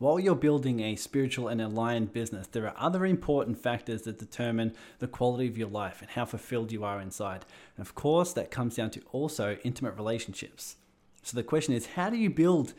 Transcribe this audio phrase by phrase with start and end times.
[0.00, 4.72] while you're building a spiritual and aligned business, there are other important factors that determine
[4.98, 7.44] the quality of your life and how fulfilled you are inside.
[7.76, 10.76] And of course, that comes down to also intimate relationships.
[11.22, 12.72] So the question is how do you build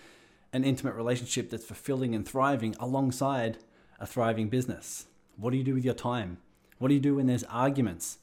[0.52, 3.60] an intimate relationship that's fulfilling and thriving alongside
[3.99, 5.06] a thriving business?
[5.38, 6.40] What do you do with your time?
[6.79, 8.17] What do you do when there's arguments?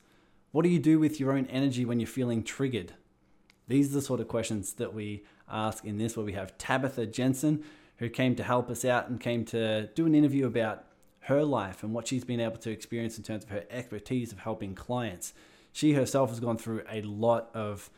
[0.50, 2.94] What do you do with your own energy when you're feeling triggered?
[3.68, 7.06] These are the sort of questions that we ask in this, where we have Tabitha
[7.06, 7.62] Jensen,
[7.98, 10.84] who came to help us out and came to do an interview about
[11.22, 14.38] her life and what she's been able to experience in terms of her expertise of
[14.38, 15.34] helping clients.
[15.72, 17.90] She herself has gone through a lot of,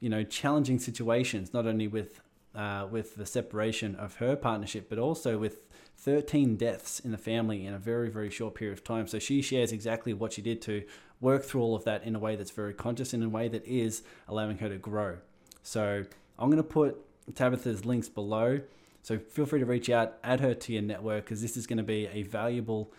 [0.00, 2.20] you know, challenging situations, not only with
[2.54, 5.60] uh, with the separation of her partnership, but also with
[5.98, 9.06] 13 deaths in the family in a very, very short period of time.
[9.06, 10.82] So she shares exactly what she did to
[11.20, 13.66] work through all of that in a way that's very conscious, in a way that
[13.66, 15.18] is allowing her to grow.
[15.62, 16.04] So
[16.38, 16.98] I'm going to put
[17.34, 18.60] Tabitha's links below.
[19.06, 21.76] So feel free to reach out, add her to your network because this is going
[21.76, 22.92] to be a valuable,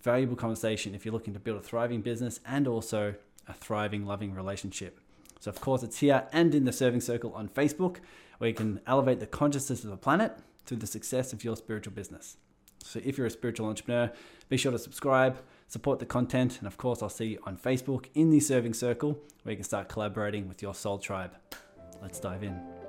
[0.00, 3.14] valuable conversation if you're looking to build a thriving business and also
[3.46, 5.00] a thriving, loving relationship.
[5.38, 7.98] So of course it's here and in the Serving Circle on Facebook,
[8.38, 10.32] where you can elevate the consciousness of the planet
[10.64, 12.38] through the success of your spiritual business.
[12.82, 14.10] So if you're a spiritual entrepreneur,
[14.48, 18.06] be sure to subscribe, support the content, and of course I'll see you on Facebook
[18.14, 21.36] in the Serving Circle, where you can start collaborating with your soul tribe.
[22.00, 22.79] Let's dive in.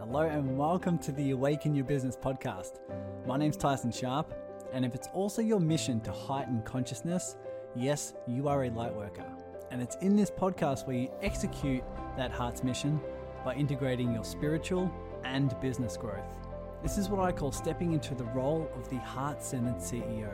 [0.00, 2.80] Hello, and welcome to the Awaken Your Business podcast.
[3.26, 4.34] My name's Tyson Sharp,
[4.72, 7.36] and if it's also your mission to heighten consciousness,
[7.76, 9.24] yes, you are a light worker.
[9.70, 11.84] And it's in this podcast where you execute
[12.16, 13.00] that heart's mission
[13.44, 14.90] by integrating your spiritual
[15.22, 16.38] and business growth.
[16.82, 20.28] This is what I call stepping into the role of the heart centered CEO.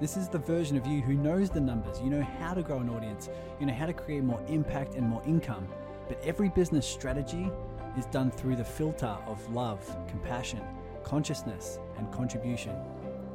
[0.00, 2.78] This is the version of you who knows the numbers, you know how to grow
[2.78, 3.28] an audience,
[3.58, 5.66] you know how to create more impact and more income
[6.08, 7.50] but every business strategy
[7.96, 10.62] is done through the filter of love, compassion,
[11.04, 12.74] consciousness, and contribution.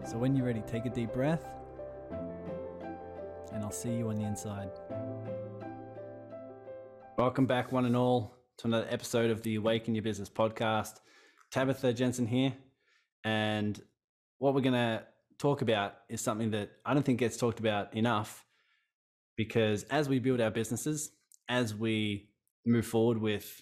[0.04, 1.46] So when you're ready, take a deep breath,
[3.54, 4.72] and I'll see you on the inside.
[7.18, 11.02] Welcome back, one and all, to another episode of the Awaken Your Business podcast.
[11.52, 12.54] Tabitha Jensen here.
[13.24, 13.80] And
[14.40, 15.04] what we're going to
[15.38, 18.44] talk about is something that I don't think gets talked about enough
[19.36, 21.12] because as we build our businesses,
[21.48, 22.30] as we
[22.66, 23.62] move forward with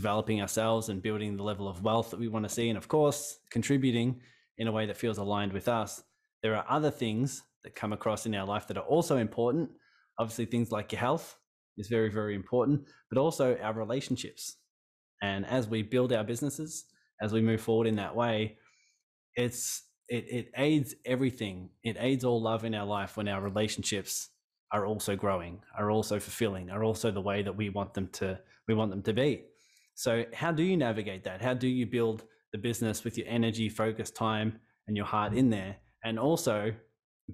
[0.00, 2.70] developing ourselves and building the level of wealth that we want to see.
[2.70, 4.20] And of course, contributing
[4.56, 6.02] in a way that feels aligned with us.
[6.42, 9.68] There are other things that come across in our life that are also important.
[10.18, 11.36] Obviously, things like your health
[11.76, 14.56] is very, very important, but also our relationships.
[15.22, 16.86] And as we build our businesses,
[17.20, 18.56] as we move forward in that way,
[19.36, 21.68] it's it, it aids everything.
[21.84, 24.30] It aids all love in our life when our relationships
[24.72, 28.40] are also growing, are also fulfilling, are also the way that we want them to
[28.66, 29.44] we want them to be.
[30.00, 31.42] So how do you navigate that?
[31.42, 35.50] How do you build the business with your energy, focus, time, and your heart in
[35.50, 36.72] there, and also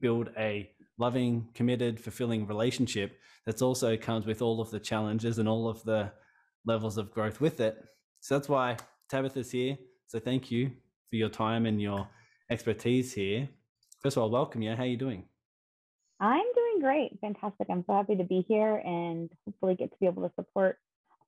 [0.01, 0.69] build a
[0.99, 5.81] loving, committed, fulfilling relationship that's also comes with all of the challenges and all of
[5.85, 6.11] the
[6.65, 7.79] levels of growth with it.
[8.19, 8.79] So that's why
[9.09, 9.79] Tabitha's here.
[10.09, 10.73] So thank you
[11.09, 12.09] for your time and your
[12.51, 13.49] expertise here.
[14.03, 14.75] First of all, welcome you.
[14.75, 15.23] How are you doing?
[16.19, 17.17] I'm doing great.
[17.21, 17.69] Fantastic.
[17.71, 20.79] I'm so happy to be here and hopefully get to be able to support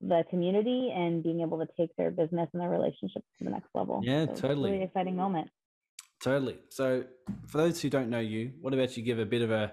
[0.00, 3.68] the community and being able to take their business and their relationships to the next
[3.74, 4.00] level.
[4.02, 4.72] Yeah, so totally.
[4.72, 5.48] really exciting moment.
[6.22, 6.58] Totally.
[6.70, 7.04] So,
[7.46, 9.72] for those who don't know you, what about you give a bit of a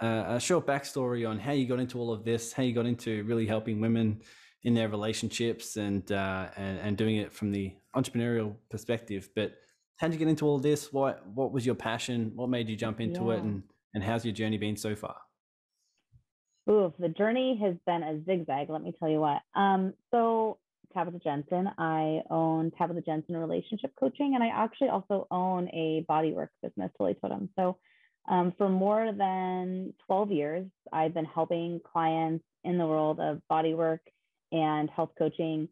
[0.00, 3.22] a short backstory on how you got into all of this, how you got into
[3.24, 4.20] really helping women
[4.64, 9.28] in their relationships and uh, and, and doing it from the entrepreneurial perspective.
[9.34, 9.54] But
[9.96, 10.92] how did you get into all this?
[10.92, 12.32] What what was your passion?
[12.34, 13.34] What made you jump into yeah.
[13.34, 13.42] it?
[13.42, 13.62] And
[13.94, 15.16] and how's your journey been so far?
[16.68, 19.42] Ooh, the journey has been a zigzag, let me tell you what.
[19.54, 20.58] Um, so
[20.94, 26.48] Tabitha Jensen, I own Tabitha Jensen Relationship Coaching, and I actually also own a bodywork
[26.62, 27.50] business, Tilly Totem.
[27.56, 27.76] So
[28.28, 33.98] um, for more than 12 years, I've been helping clients in the world of bodywork
[34.52, 35.68] and health coaching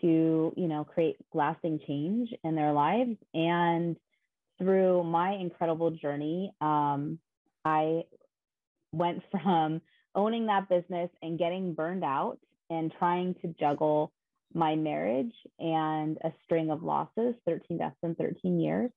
[0.00, 3.16] to, you know, create lasting change in their lives.
[3.34, 3.96] And
[4.58, 7.18] through my incredible journey, um,
[7.64, 8.02] I
[8.92, 9.80] went from
[10.16, 12.38] owning that business and getting burned out
[12.70, 14.12] and trying to juggle
[14.54, 18.90] my marriage and a string of losses 13 deaths in 13 years.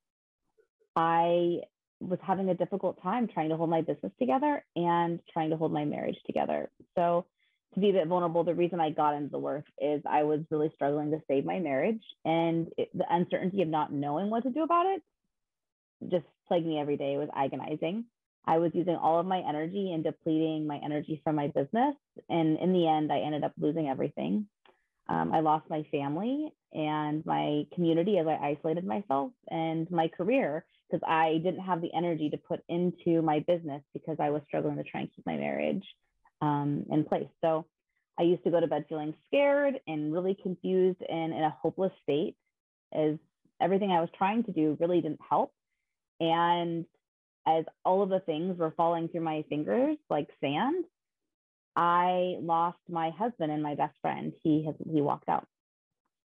[0.95, 1.60] I
[2.00, 5.74] was having a difficult time trying to hold my business together and trying to hold
[5.74, 6.71] my marriage together.
[6.95, 7.25] So,
[7.75, 10.39] to be a bit vulnerable, the reason I got into the work is I was
[10.50, 14.50] really struggling to save my marriage, and it, the uncertainty of not knowing what to
[14.50, 15.04] do about it
[16.10, 17.13] just plagued me every day.
[17.13, 18.06] It was agonizing.
[18.50, 21.96] I was using all of my energy and depleting my energy from my business.
[22.30, 24.48] And in the end, I ended up losing everything.
[25.07, 30.66] Um, I lost my family and my community as I isolated myself and my career
[30.90, 34.78] because I didn't have the energy to put into my business because I was struggling
[34.78, 35.84] to try and keep my marriage
[36.42, 37.30] um, in place.
[37.42, 37.68] So
[38.18, 41.92] I used to go to bed feeling scared and really confused and in a hopeless
[42.02, 42.36] state
[42.95, 43.13] as
[43.62, 45.54] everything I was trying to do really didn't help.
[46.19, 46.86] And
[47.48, 50.86] as all of the things were falling through my fingers like sand,
[51.76, 54.34] I lost my husband and my best friend.
[54.44, 55.48] He has he walked out.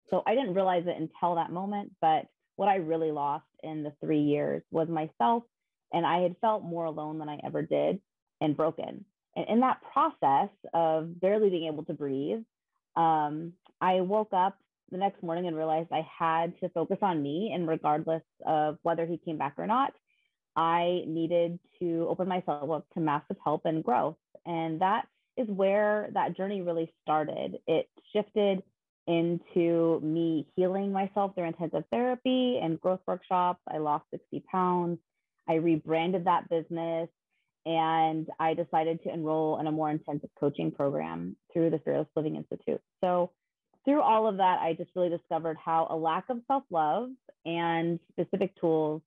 [0.09, 2.25] So I didn't realize it until that moment, but
[2.55, 5.43] what I really lost in the 3 years was myself
[5.91, 8.01] and I had felt more alone than I ever did
[8.41, 9.05] and broken.
[9.35, 12.43] And in that process of barely being able to breathe,
[12.95, 14.57] um, I woke up
[14.91, 17.51] the next morning and realized I had to focus on me.
[17.53, 19.93] And regardless of whether he came back or not,
[20.55, 24.15] I needed to open myself up to massive help and growth.
[24.45, 25.07] And that
[25.37, 27.59] is where that journey really started.
[27.67, 28.61] It shifted
[29.07, 33.59] into me healing myself through intensive therapy and growth workshops.
[33.71, 34.99] I lost 60 pounds.
[35.47, 37.09] I rebranded that business
[37.65, 42.35] and I decided to enroll in a more intensive coaching program through the Fearless Living
[42.35, 42.81] Institute.
[43.01, 43.31] So,
[43.85, 47.09] through all of that, I just really discovered how a lack of self love
[47.45, 49.01] and specific tools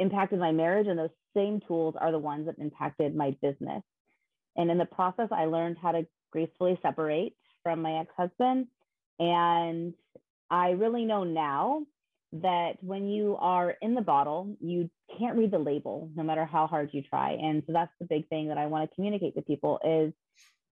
[0.00, 3.82] impacted my marriage, and those same tools are the ones that impacted my business.
[4.56, 8.66] And in the process, I learned how to gracefully separate from my ex husband.
[9.18, 9.94] And
[10.50, 11.82] I really know now
[12.32, 16.66] that when you are in the bottle, you can't read the label no matter how
[16.66, 17.32] hard you try.
[17.32, 20.12] And so that's the big thing that I want to communicate to people is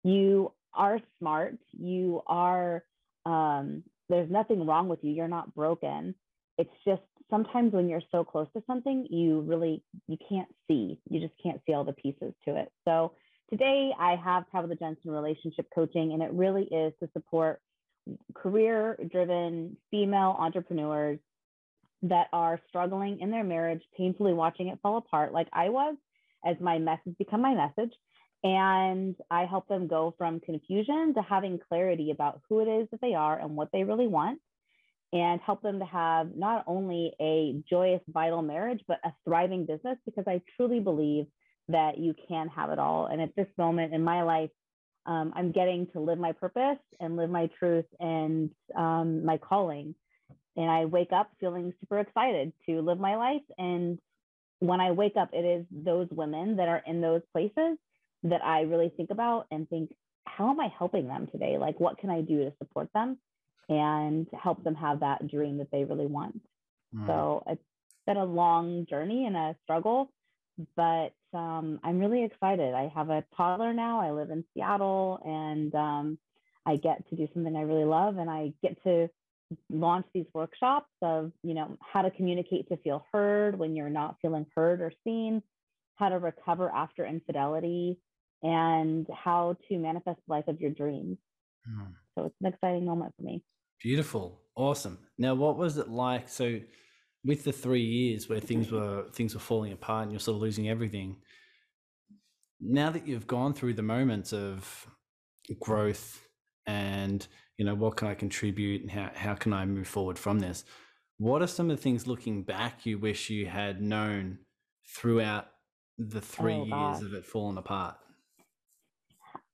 [0.03, 2.85] you are smart, you are
[3.25, 6.15] um, there's nothing wrong with you, you're not broken.
[6.59, 10.99] It's just sometimes when you're so close to something, you really you can't see.
[11.09, 12.73] You just can't see all the pieces to it.
[12.85, 13.13] So
[13.51, 17.61] today I have Tabitha Jensen relationship coaching, and it really is to support
[18.35, 21.19] career driven female entrepreneurs
[22.03, 25.97] that are struggling in their marriage, painfully watching it fall apart, like I was,
[26.45, 27.95] as my message become my message.
[28.43, 33.01] And I help them go from confusion to having clarity about who it is that
[33.01, 34.39] they are and what they really want,
[35.13, 39.97] and help them to have not only a joyous, vital marriage, but a thriving business,
[40.05, 41.27] because I truly believe
[41.69, 43.07] that you can have it all.
[43.07, 44.51] And at this moment in my life,
[45.07, 49.95] um, I'm getting to live my purpose and live my truth and um, my calling
[50.57, 53.43] and I wake up feeling super excited to live my life.
[53.59, 53.99] And
[54.61, 57.77] when I wake up, it is those women that are in those places
[58.25, 59.95] that I really think about and think,
[60.27, 61.59] how am I helping them today?
[61.59, 63.19] Like, what can I do to support them
[63.69, 66.41] and help them have that dream that they really want?
[66.95, 67.07] Mm.
[67.07, 67.63] So it's
[68.07, 70.11] been a long journey and a struggle,
[70.77, 72.75] but um, I'm really excited.
[72.75, 74.01] I have a toddler now.
[74.01, 76.19] I live in Seattle and um,
[76.67, 79.09] I get to do something I really love and I get to
[79.71, 84.17] launch these workshops of you know how to communicate to feel heard when you're not
[84.21, 85.43] feeling heard or seen
[85.97, 87.99] how to recover after infidelity
[88.43, 91.19] and how to manifest the life of your dreams
[91.69, 91.87] mm.
[92.15, 93.43] so it's an exciting moment for me
[93.81, 94.41] beautiful.
[94.57, 94.99] Awesome.
[95.19, 96.29] Now what was it like?
[96.29, 96.61] So
[97.25, 100.43] with the three years where things were things were falling apart and you're sort of
[100.43, 101.17] losing everything
[102.61, 104.87] now that you've gone through the moments of
[105.61, 106.27] growth
[106.67, 107.27] and
[107.57, 110.65] you know what can i contribute and how, how can i move forward from this
[111.19, 114.39] what are some of the things looking back you wish you had known
[114.97, 115.47] throughout
[115.99, 117.97] the three oh, years of it falling apart?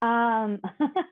[0.00, 0.58] Um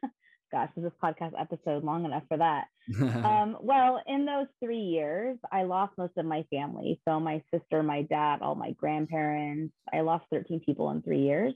[0.51, 2.67] gosh is this podcast episode long enough for that?
[2.99, 7.01] Um, well in those three years i lost most of my family.
[7.07, 11.55] So my sister my dad all my grandparents i lost 13 people in three years.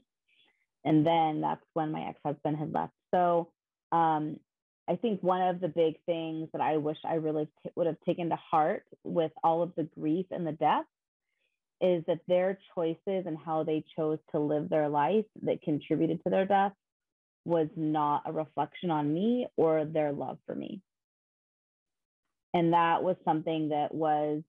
[0.85, 2.91] And then that's when my ex-husband had left.
[3.13, 3.51] So
[3.93, 4.37] um,
[4.87, 7.99] I think one of the big things that I wish I really t- would have
[8.05, 10.85] taken to heart with all of the grief and the death
[11.79, 16.29] is that their choices and how they chose to live their life that contributed to
[16.29, 16.73] their death
[17.45, 20.81] was not a reflection on me or their love for me.
[22.53, 24.43] And that was something that was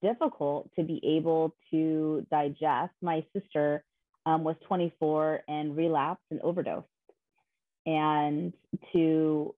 [0.00, 2.92] difficult to be able to digest.
[3.02, 3.82] My sister
[4.26, 6.86] um, was 24 and relapsed and overdosed
[7.88, 8.52] and
[8.92, 9.54] to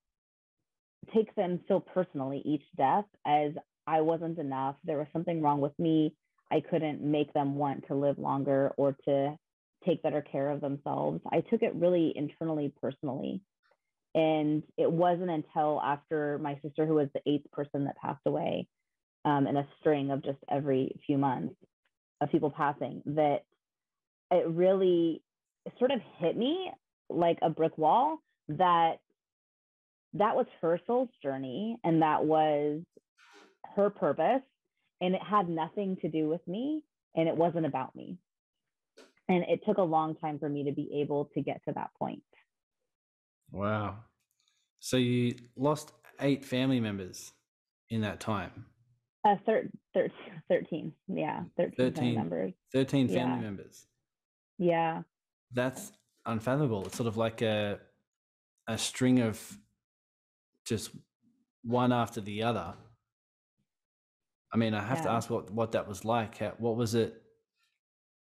[1.12, 3.52] take them so personally each death as
[3.88, 4.76] I wasn't enough.
[4.84, 6.14] There was something wrong with me.
[6.52, 9.36] I couldn't make them want to live longer or to
[9.84, 11.20] take better care of themselves.
[11.30, 13.40] I took it really internally, personally.
[14.14, 18.66] And it wasn't until after my sister, who was the eighth person that passed away
[19.24, 21.54] um, in a string of just every few months
[22.20, 23.44] of people passing, that
[24.30, 25.22] it really
[25.78, 26.70] sort of hit me
[27.08, 28.18] like a brick wall
[28.48, 28.96] that
[30.14, 32.80] that was her soul's journey and that was
[33.76, 34.42] her purpose
[35.00, 36.82] and it had nothing to do with me
[37.14, 38.16] and it wasn't about me
[39.30, 41.90] and it took a long time for me to be able to get to that
[41.96, 42.22] point.
[43.52, 43.98] Wow.
[44.80, 47.32] So you lost eight family members
[47.90, 48.66] in that time?
[49.24, 50.08] Uh, thir- thir-
[50.48, 52.52] 13 yeah 13, 13 members.
[52.72, 53.36] 13 family yeah.
[53.36, 53.86] members.
[54.58, 55.02] Yeah.
[55.52, 55.92] That's
[56.26, 56.86] unfathomable.
[56.86, 57.78] It's sort of like a
[58.66, 59.58] a string of
[60.64, 60.90] just
[61.62, 62.74] one after the other.
[64.52, 65.04] I mean, I have yeah.
[65.04, 66.38] to ask what what that was like.
[66.58, 67.22] What was it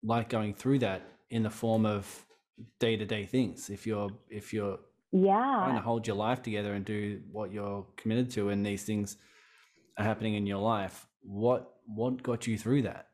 [0.03, 2.27] like going through that in the form of
[2.79, 3.71] day to day things?
[3.71, 4.79] If you're if you're
[5.13, 8.85] yeah trying to hold your life together and do what you're committed to, and these
[8.85, 9.17] things
[9.97, 13.09] are happening in your life, what what got you through that?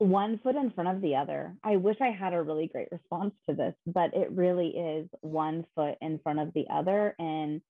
[0.00, 1.54] one foot in front of the other.
[1.62, 5.66] I wish I had a really great response to this, but it really is one
[5.74, 7.60] foot in front of the other and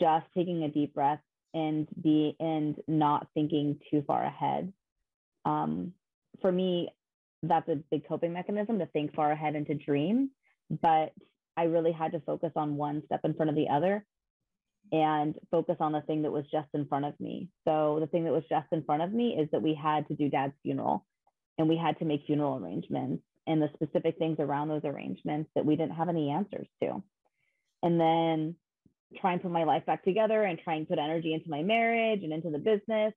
[0.00, 1.20] just taking a deep breath
[1.52, 4.72] and be and not thinking too far ahead.
[5.44, 5.92] Um,
[6.40, 6.88] for me,
[7.42, 10.30] that's a big coping mechanism to think far ahead and to dream,
[10.70, 11.12] but
[11.56, 14.04] I really had to focus on one step in front of the other
[14.90, 17.48] and focus on the thing that was just in front of me.
[17.64, 20.14] So the thing that was just in front of me is that we had to
[20.14, 21.04] do dad's funeral
[21.58, 25.64] and we had to make funeral arrangements and the specific things around those arrangements that
[25.64, 27.02] we didn't have any answers to.
[27.82, 28.54] And then
[29.20, 32.22] try and put my life back together and try and put energy into my marriage
[32.22, 33.12] and into the business.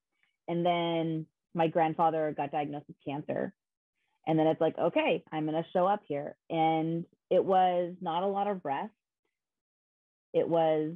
[0.47, 3.53] And then my grandfather got diagnosed with cancer.
[4.27, 6.35] And then it's like, okay, I'm going to show up here.
[6.49, 8.91] And it was not a lot of rest.
[10.33, 10.95] It was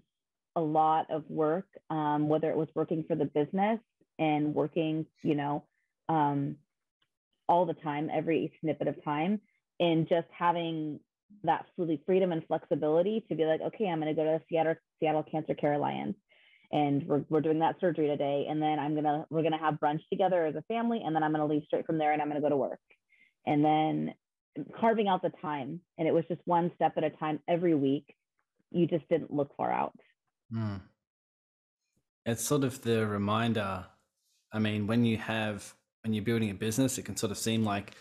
[0.56, 3.80] a lot of work, um, whether it was working for the business
[4.18, 5.64] and working, you know,
[6.10, 6.58] um,
[7.48, 9.40] all the time, every snippet of time,
[9.80, 11.00] and just having
[11.44, 11.66] that
[12.06, 15.24] freedom and flexibility to be like, okay, I'm going to go to the Seattle Seattle
[15.24, 16.18] Cancer Care Alliance,
[16.72, 20.02] and we're we're doing that surgery today, and then I'm gonna we're gonna have brunch
[20.10, 22.42] together as a family, and then I'm gonna leave straight from there, and I'm gonna
[22.42, 22.80] go to work,
[23.46, 24.14] and then
[24.80, 28.16] carving out the time, and it was just one step at a time every week.
[28.72, 29.94] You just didn't look far out.
[30.54, 30.82] Mm.
[32.26, 33.86] It's sort of the reminder.
[34.54, 35.74] I mean, when you have
[36.04, 37.96] when you're building a business, it can sort of seem like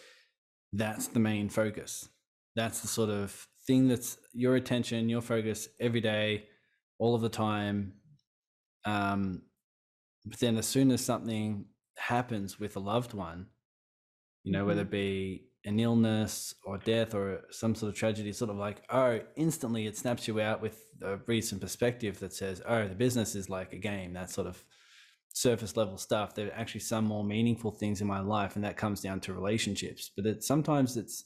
[0.73, 2.09] that's the main focus.
[2.55, 6.47] That's the sort of thing that's your attention, your focus every day,
[6.99, 7.95] all of the time.
[8.88, 9.42] Um,
[10.25, 11.66] but then as soon as something
[11.97, 13.47] happens with a loved one,
[14.45, 14.68] you know, mm-hmm.
[14.68, 18.83] whether it be an illness or death or some sort of tragedy, sort of like,
[18.90, 23.35] oh, instantly it snaps you out with a recent perspective that says, oh, the business
[23.35, 24.12] is like a game.
[24.12, 24.64] That sort of
[25.33, 26.35] surface level stuff.
[26.35, 29.35] There are actually some more meaningful things in my life, and that comes down to
[29.35, 30.11] relationships.
[30.16, 31.25] But it sometimes it's,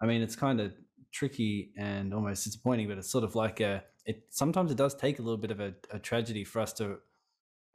[0.00, 0.72] I mean, it's kind of
[1.12, 2.88] tricky and almost disappointing.
[2.88, 5.60] But it's sort of like a, it sometimes it does take a little bit of
[5.60, 6.98] a, a tragedy for us to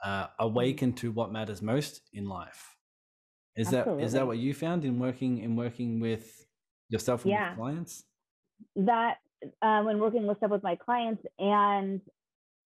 [0.03, 2.75] uh, awaken to what matters most in life.
[3.55, 4.01] Is Absolutely.
[4.01, 6.45] that is that what you found in working in working with
[6.89, 7.55] yourself and yeah.
[7.55, 8.03] clients?
[8.75, 9.17] That
[9.61, 12.01] uh, when working with stuff with my clients and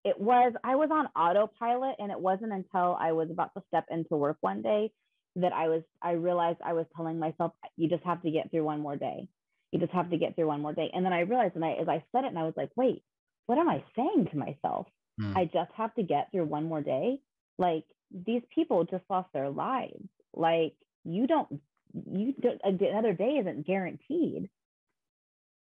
[0.04, 3.86] it was I was on autopilot and it wasn't until I was about to step
[3.92, 4.92] into work one day
[5.36, 8.64] that I was I realized I was telling myself you just have to get through
[8.64, 9.28] one more day.
[9.72, 10.90] You just have to get through one more day.
[10.94, 13.04] And then I realized and I as I said it and I was like, "Wait,
[13.50, 14.86] what am I saying to myself?
[15.20, 15.36] Hmm.
[15.36, 17.20] I just have to get through one more day."
[17.58, 20.08] Like these people just lost their lives.
[20.36, 21.60] Like you don't
[21.94, 24.50] you don't another day isn't guaranteed.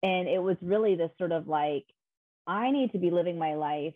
[0.03, 1.85] And it was really this sort of like
[2.45, 3.95] I need to be living my life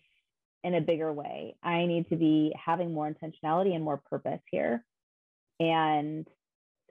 [0.64, 1.56] in a bigger way.
[1.62, 4.84] I need to be having more intentionality and more purpose here.
[5.60, 6.28] And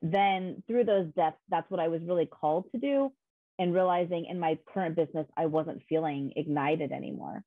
[0.03, 3.13] then through those depths, that's what I was really called to do.
[3.63, 7.45] And realizing in my current business, I wasn't feeling ignited anymore.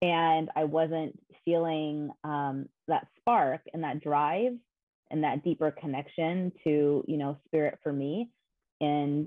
[0.00, 4.52] And I wasn't feeling um, that spark and that drive
[5.10, 8.30] and that deeper connection to, you know, spirit for me.
[8.80, 9.26] And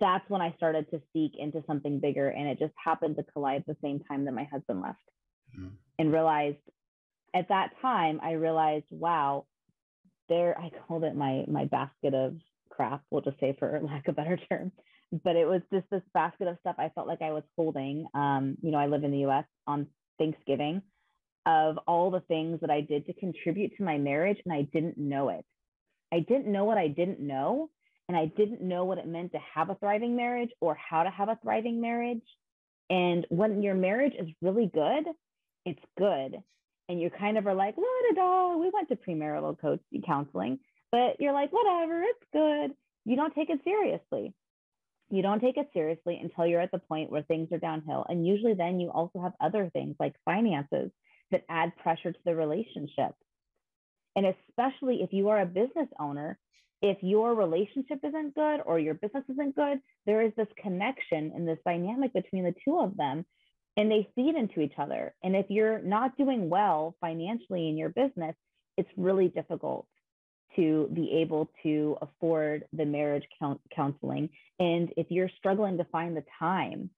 [0.00, 2.28] that's when I started to seek into something bigger.
[2.30, 4.98] And it just happened to collide the same time that my husband left
[5.56, 5.68] mm-hmm.
[5.96, 6.58] and realized
[7.36, 9.46] at that time, I realized, wow,
[10.28, 12.34] there, I called it my, my basket of
[12.70, 14.72] crap, we'll just say for lack of a better term.
[15.24, 18.06] But it was just this basket of stuff I felt like I was holding.
[18.14, 19.86] Um, you know, I live in the US on
[20.18, 20.82] Thanksgiving
[21.46, 24.98] of all the things that I did to contribute to my marriage, and I didn't
[24.98, 25.44] know it.
[26.12, 27.70] I didn't know what I didn't know
[28.10, 31.10] and I didn't know what it meant to have a thriving marriage or how to
[31.10, 32.24] have a thriving marriage.
[32.90, 35.04] And when your marriage is really good,
[35.64, 36.42] it's good.
[36.88, 40.58] And you kind of are like, la da da, we went to premarital coach counseling,
[40.92, 42.76] but you're like, whatever, it's good.
[43.04, 44.34] You don't take it seriously.
[45.10, 48.06] you don't take it seriously until you're at the point where things are downhill.
[48.08, 50.90] And usually then you also have other things like finances
[51.32, 53.12] that add pressure to the relationship.
[54.14, 56.38] And especially if you are a business owner,
[56.80, 61.46] if your relationship isn't good or your business isn't good, there is this connection and
[61.46, 63.26] this dynamic between the two of them,
[63.76, 65.14] and they feed into each other.
[65.22, 68.34] And if you're not doing well financially in your business,
[68.76, 69.86] it's really difficult
[70.56, 73.24] to be able to afford the marriage
[73.74, 74.28] counseling.
[74.58, 76.90] And if you're struggling to find the time,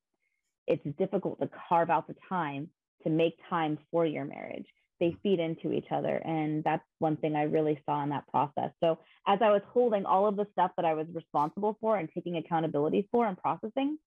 [0.67, 2.69] it's difficult to carve out the time
[3.05, 4.67] to make time for your marriage.
[5.01, 5.19] They mm-hmm.
[5.23, 6.17] feed into each other.
[6.25, 8.71] And that's one thing I really saw in that process.
[8.81, 12.09] So, as I was holding all of the stuff that I was responsible for and
[12.15, 13.99] taking accountability for and processing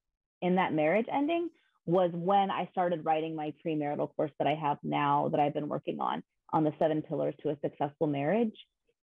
[0.42, 1.50] in that marriage ending,
[1.86, 5.70] was when I started writing my premarital course that I have now that I've been
[5.70, 8.56] working on on the seven pillars to a successful marriage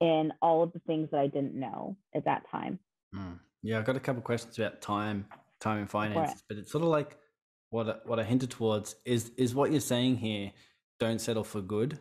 [0.02, 2.80] and all of the things that I didn't know at that time.
[3.16, 3.40] Mm.
[3.62, 5.26] Yeah, I've got a couple questions about time,
[5.60, 7.18] time and finances, but it's sort of like
[7.70, 10.52] what what I hinted towards is is what you're saying here.
[11.00, 12.00] Don't settle for good.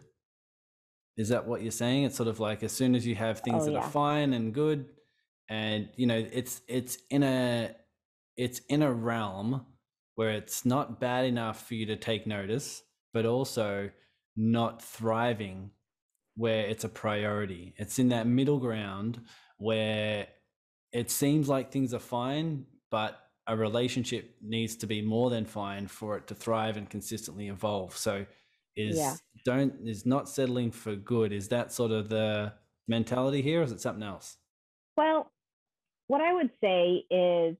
[1.16, 2.04] Is that what you're saying?
[2.04, 3.78] It's sort of like as soon as you have things oh, that yeah.
[3.78, 4.86] are fine and good,
[5.48, 7.74] and you know it's it's in a
[8.36, 9.66] it's in a realm
[10.14, 13.90] where it's not bad enough for you to take notice, but also
[14.36, 15.70] not thriving
[16.38, 17.74] where it's a priority.
[17.76, 19.20] It's in that middle ground
[19.58, 20.28] where
[20.92, 23.18] it seems like things are fine, but
[23.48, 27.96] a relationship needs to be more than fine for it to thrive and consistently evolve.
[27.96, 28.24] So
[28.76, 29.16] is yeah.
[29.44, 31.32] don't is not settling for good.
[31.32, 32.52] Is that sort of the
[32.86, 34.36] mentality here, or is it something else?
[34.96, 35.32] Well,
[36.06, 37.56] what I would say is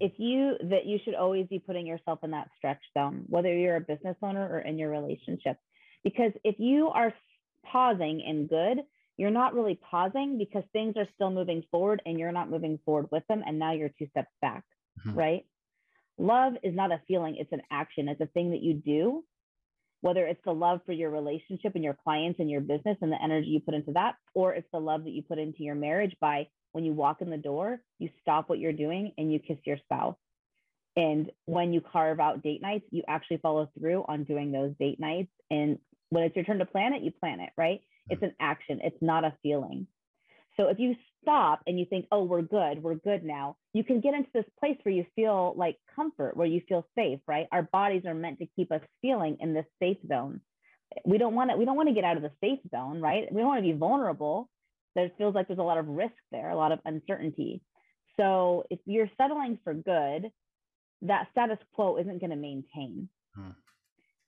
[0.00, 3.76] if you that you should always be putting yourself in that stretch zone, whether you're
[3.76, 5.56] a business owner or in your relationship.
[6.04, 7.12] Because if you are
[7.70, 8.78] pausing in good,
[9.16, 13.06] you're not really pausing because things are still moving forward and you're not moving forward
[13.10, 13.42] with them.
[13.46, 14.64] And now you're two steps back,
[15.00, 15.18] mm-hmm.
[15.18, 15.46] right?
[16.18, 18.08] Love is not a feeling, it's an action.
[18.08, 19.24] It's a thing that you do,
[20.00, 23.22] whether it's the love for your relationship and your clients and your business and the
[23.22, 26.14] energy you put into that, or it's the love that you put into your marriage
[26.20, 29.58] by when you walk in the door, you stop what you're doing and you kiss
[29.64, 30.16] your spouse.
[30.96, 34.98] And when you carve out date nights, you actually follow through on doing those date
[34.98, 35.78] nights and
[36.10, 37.80] when it's your turn to plan it, you plan it, right?
[38.08, 39.86] It's an action, it's not a feeling.
[40.56, 44.00] So if you stop and you think, oh, we're good, we're good now, you can
[44.00, 47.46] get into this place where you feel like comfort, where you feel safe, right?
[47.52, 50.40] Our bodies are meant to keep us feeling in this safe zone.
[51.04, 53.30] We don't want to, we don't want to get out of the safe zone, right?
[53.30, 54.48] We don't want to be vulnerable.
[54.94, 57.60] There feels like there's a lot of risk there, a lot of uncertainty.
[58.16, 60.30] So if you're settling for good,
[61.02, 63.10] that status quo isn't going to maintain.
[63.34, 63.50] Hmm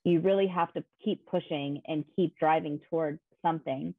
[0.04, 3.94] you really have to keep pushing and keep driving towards something.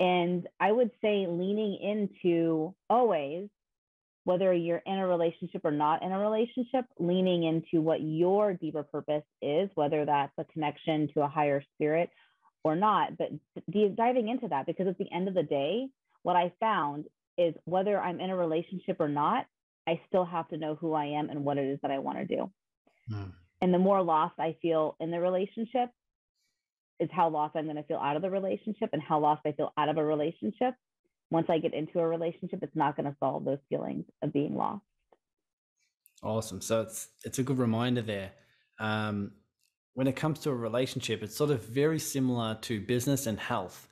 [0.00, 3.48] And I would say leaning into always,
[4.24, 8.82] whether you're in a relationship or not in a relationship, leaning into what your deeper
[8.82, 12.10] purpose is, whether that's a connection to a higher spirit
[12.64, 13.28] or not, but
[13.96, 15.88] diving into that because at the end of the day,
[16.22, 17.04] what I found
[17.36, 19.46] is whether I'm in a relationship or not,
[19.86, 22.18] I still have to know who I am and what it is that I want
[22.18, 22.50] to do.
[23.12, 23.32] Mm.
[23.60, 25.90] And the more lost I feel in the relationship
[27.00, 29.52] is how lost I'm going to feel out of the relationship and how lost I
[29.52, 30.74] feel out of a relationship.
[31.30, 34.54] Once I get into a relationship, it's not going to solve those feelings of being
[34.54, 34.84] lost.
[36.22, 36.60] Awesome.
[36.60, 38.32] So it's it's a good reminder there.
[38.78, 39.32] Um,
[39.94, 43.88] when it comes to a relationship, it's sort of very similar to business and health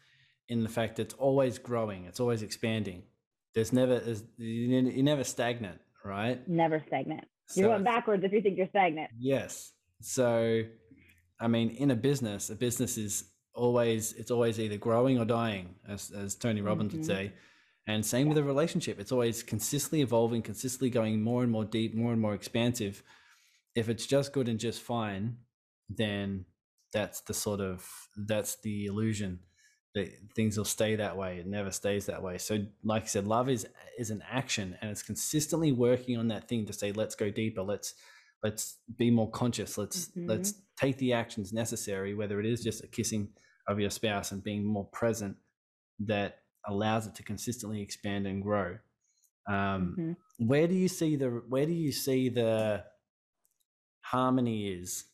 [0.49, 3.03] in the fact that it's always growing, it's always expanding.
[3.55, 6.47] There's never there's, you're never stagnant, right?
[6.49, 7.25] Never stagnant.
[7.57, 9.11] You're going backwards if you think you're stagnant.
[9.19, 9.73] Yes.
[10.01, 10.63] So,
[11.41, 15.75] I mean, in a business, a business is always it's always either growing or dying,
[15.89, 16.99] as as Tony Robbins mm-hmm.
[16.99, 17.33] would say.
[17.87, 18.35] And same yeah.
[18.35, 19.01] with a relationship.
[19.01, 23.03] It's always consistently evolving, consistently going more and more deep, more and more expansive.
[23.75, 25.39] If it's just good and just fine,
[25.89, 26.45] then
[26.93, 29.41] that's the sort of that's the illusion
[30.35, 31.39] things will stay that way.
[31.39, 32.39] It never stays that way.
[32.39, 33.67] So, like I said, love is
[33.99, 37.63] is an action, and it's consistently working on that thing to say, let's go deeper.
[37.63, 37.95] Let's
[38.43, 39.77] let's be more conscious.
[39.77, 40.29] Let's mm-hmm.
[40.29, 43.29] let's take the actions necessary, whether it is just a kissing
[43.69, 45.37] of your spouse and being more present,
[46.01, 48.79] that allows it to consistently expand and grow.
[49.49, 50.47] Um, mm-hmm.
[50.47, 52.85] Where do you see the where do you see the
[54.01, 55.05] harmony is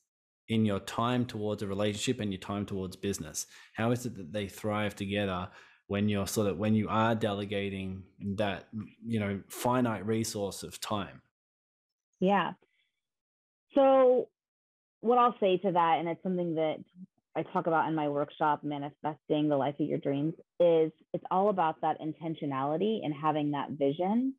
[0.49, 3.47] in your time towards a relationship and your time towards business?
[3.75, 5.49] How is it that they thrive together
[5.87, 8.03] when you're sort of when you are delegating
[8.37, 8.69] that
[9.05, 11.23] you know finite resource of time?
[12.21, 12.53] Yeah.
[13.75, 14.29] So
[15.01, 16.77] what I'll say to that, and it's something that
[17.37, 21.51] I talk about in my workshop, manifesting the life of your dreams, is it's all
[21.51, 24.35] about that intentionality and having that vision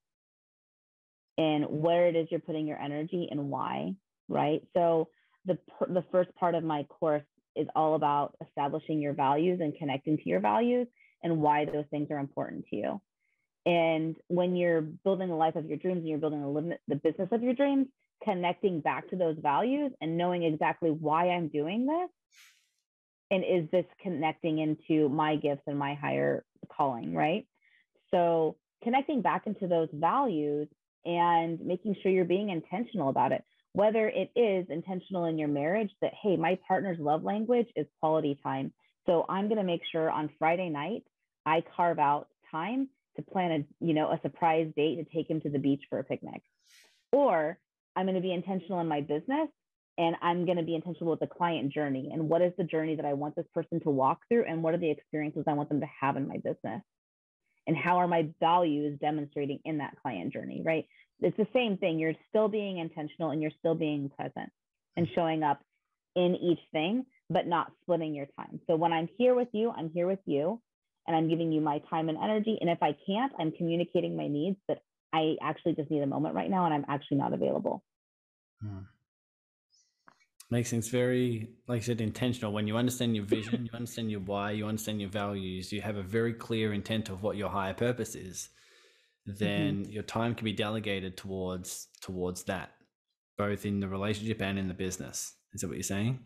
[1.38, 3.94] and where it is you're putting your energy and why,
[4.28, 4.62] right?
[4.76, 5.08] So
[5.50, 7.24] the the first part of my course
[7.56, 10.88] is all about establishing your values and connecting to your values
[11.24, 13.02] and why those things are important to you.
[13.66, 17.30] And when you're building the life of your dreams and you're building the, the business
[17.32, 17.88] of your dreams,
[18.24, 22.10] connecting back to those values and knowing exactly why I'm doing this.
[23.32, 27.46] And is this connecting into my gifts and my higher calling, right?
[28.12, 30.68] So connecting back into those values
[31.06, 33.44] and making sure you're being intentional about it.
[33.74, 38.40] Whether it is intentional in your marriage that, hey, my partner's love language is quality
[38.42, 38.74] time.
[39.06, 41.04] So I'm going to make sure on Friday night
[41.46, 45.42] I carve out time to plan a, you know, a surprise date to take him
[45.42, 46.42] to the beach for a picnic.
[47.12, 47.58] Or
[47.96, 49.50] I'm going to be intentional in my business
[49.98, 52.96] and I'm going to be intentional with the client journey and what is the journey
[52.96, 55.70] that I want this person to walk through and what are the experiences I want
[55.70, 56.82] them to have in my business
[57.68, 60.86] and how are my values demonstrating in that client journey, right?
[61.22, 62.00] It's the same thing.
[62.00, 64.50] You're still being intentional and you're still being present
[64.96, 65.62] and showing up
[66.16, 68.60] in each thing, but not splitting your time.
[68.68, 70.62] So when I'm here with you, I'm here with you
[71.08, 72.58] and I'm giving you my time and energy.
[72.62, 74.82] And if I can't, I'm communicating my needs that
[75.14, 77.84] I actually just need a moment right now and I'm actually not available.
[78.62, 78.80] Hmm.
[80.52, 82.52] Makes things very, like I said, intentional.
[82.52, 85.96] When you understand your vision, you understand your why, you understand your values, you have
[85.96, 88.50] a very clear intent of what your higher purpose is,
[89.38, 89.92] then mm-hmm.
[89.92, 92.72] your time can be delegated towards towards that,
[93.38, 95.36] both in the relationship and in the business.
[95.54, 96.20] Is that what you're saying?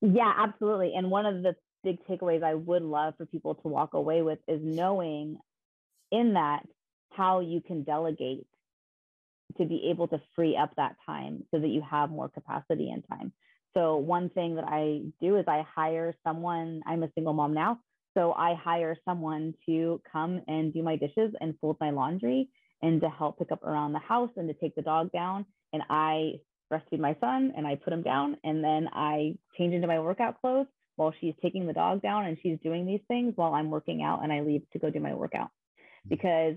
[0.00, 0.94] Yeah, absolutely.
[0.94, 4.38] And one of the big takeaways I would love for people to walk away with
[4.46, 5.38] is knowing
[6.10, 6.60] in that
[7.10, 8.46] how you can delegate
[9.56, 13.04] to be able to free up that time so that you have more capacity and
[13.08, 13.32] time.
[13.74, 17.78] So, one thing that I do is I hire someone, I'm a single mom now.
[18.18, 22.48] So, I hire someone to come and do my dishes and fold my laundry
[22.82, 25.46] and to help pick up around the house and to take the dog down.
[25.72, 26.40] And I
[26.72, 30.40] breastfeed my son and I put him down and then I change into my workout
[30.40, 34.02] clothes while she's taking the dog down and she's doing these things while I'm working
[34.02, 36.10] out and I leave to go do my workout mm.
[36.10, 36.56] because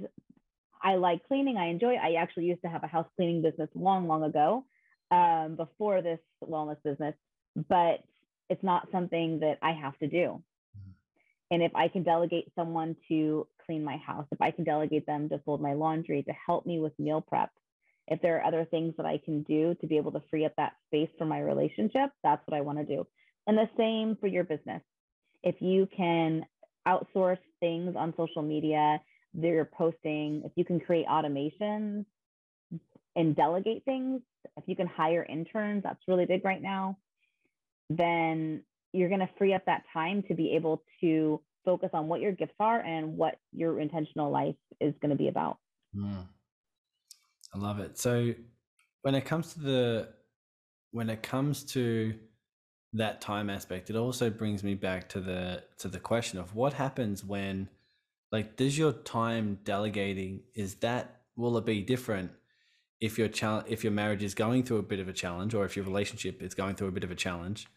[0.84, 1.58] I like cleaning.
[1.58, 1.94] I enjoy.
[1.94, 4.66] I actually used to have a house cleaning business long, long ago,
[5.12, 7.14] um, before this wellness business,
[7.70, 8.00] but
[8.50, 10.42] it's not something that I have to do.
[11.52, 15.28] And if I can delegate someone to clean my house, if I can delegate them
[15.30, 17.52] to fold my laundry, to help me with meal prep,
[18.08, 20.54] if there are other things that I can do to be able to free up
[20.58, 23.06] that space for my relationship, that's what I want to do.
[23.48, 24.82] And the same for your business.
[25.44, 26.46] If you can
[26.88, 29.02] outsource things on social media,
[29.34, 32.06] they're posting, if you can create automations
[33.16, 34.22] and delegate things,
[34.58, 36.98] if you can hire interns, that's really big right now,
[37.90, 42.22] then you're going to free up that time to be able to focus on what
[42.22, 45.58] your gifts are and what your intentional life is going to be about.
[45.96, 46.26] Mm.
[47.54, 47.98] I love it.
[47.98, 48.34] So
[49.02, 50.10] when it comes to the
[50.92, 52.14] when it comes to
[52.94, 56.74] that time aspect, it also brings me back to the to the question of what
[56.74, 57.70] happens when
[58.32, 62.32] like does your time delegating is that will it be different
[63.00, 65.66] if your challenge if your marriage is going through a bit of a challenge or
[65.66, 67.68] if your relationship is going through a bit of a challenge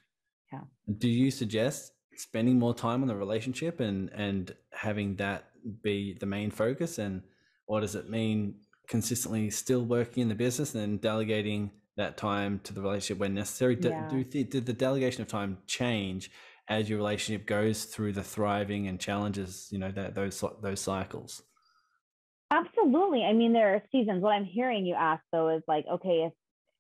[0.55, 5.51] yeah do you suggest spending more time on the relationship and and having that
[5.83, 7.23] be the main focus and
[7.67, 8.55] what does it mean
[8.87, 13.77] consistently still working in the business and delegating that time to the relationship when necessary
[13.81, 14.09] yeah.
[14.09, 16.31] do, do, did the delegation of time change
[16.69, 21.43] as your relationship goes through the thriving and challenges, you know, that those those cycles.
[22.51, 23.25] Absolutely.
[23.25, 24.23] I mean, there are seasons.
[24.23, 26.33] What I'm hearing you ask though is like, okay, if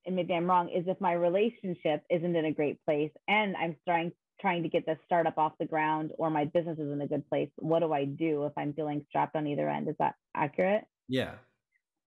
[0.07, 3.77] and maybe I'm wrong, is if my relationship isn't in a great place and I'm
[3.87, 7.07] trying trying to get the startup off the ground or my business is in a
[7.07, 9.89] good place, what do I do if I'm feeling strapped on either end?
[9.89, 10.85] Is that accurate?
[11.09, 11.35] Yeah.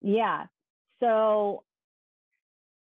[0.02, 0.45] Yeah.
[0.99, 1.63] So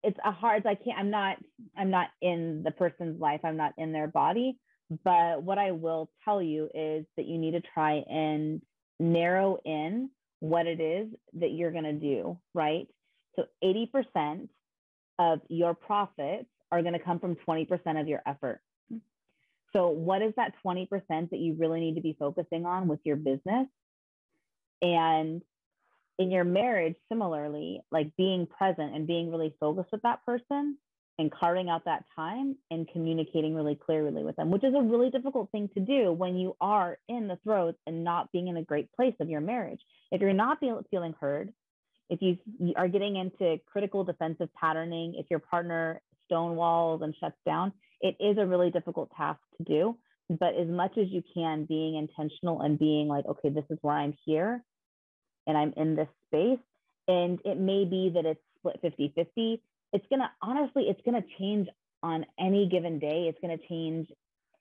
[0.01, 1.35] it's a hard i can't i'm not
[1.77, 4.57] i'm not in the person's life i'm not in their body
[5.03, 8.61] but what I will tell you is that you need to try and
[8.99, 12.87] narrow in what it is that you're going to do, right?
[13.35, 14.49] So 80%
[15.19, 18.61] of your profits are going to come from 20% of your effort.
[19.73, 23.17] So, what is that 20% that you really need to be focusing on with your
[23.17, 23.67] business?
[24.81, 25.41] And
[26.17, 30.77] in your marriage, similarly, like being present and being really focused with that person
[31.19, 35.09] and carving out that time and communicating really clearly with them, which is a really
[35.09, 38.63] difficult thing to do when you are in the throes and not being in a
[38.63, 39.81] great place of your marriage.
[40.11, 41.53] If you're not feel, feeling heard,
[42.09, 42.37] if you
[42.75, 48.37] are getting into critical defensive patterning, if your partner stonewalls and shuts down, it is
[48.37, 49.97] a really difficult task to do.
[50.29, 53.95] But as much as you can, being intentional and being like, okay, this is where
[53.95, 54.63] I'm here
[55.47, 56.59] and I'm in this space.
[57.07, 59.61] And it may be that it's split 50 50.
[59.91, 61.67] It's going to, honestly, it's going to change
[62.03, 63.27] on any given day.
[63.27, 64.07] It's going to change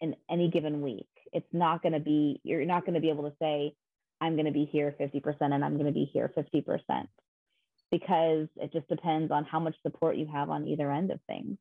[0.01, 1.09] in any given week.
[1.33, 3.75] It's not going to be, you're not going to be able to say,
[4.21, 7.07] I'm going to be here 50% and I'm going to be here 50%
[7.91, 11.57] because it just depends on how much support you have on either end of things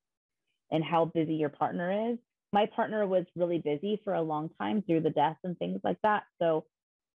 [0.71, 2.17] and how busy your partner is.
[2.53, 5.97] My partner was really busy for a long time through the deaths and things like
[6.03, 6.23] that.
[6.39, 6.65] So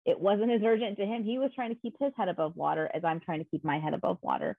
[0.05, 1.25] it wasn't as urgent to him.
[1.25, 3.79] He was trying to keep his head above water as I'm trying to keep my
[3.79, 4.57] head above water.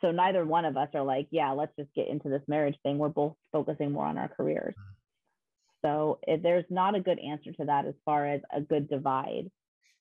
[0.00, 2.98] So neither one of us are like, yeah, let's just get into this marriage thing.
[2.98, 4.74] We're both focusing more on our careers.
[5.84, 9.50] So if there's not a good answer to that as far as a good divide.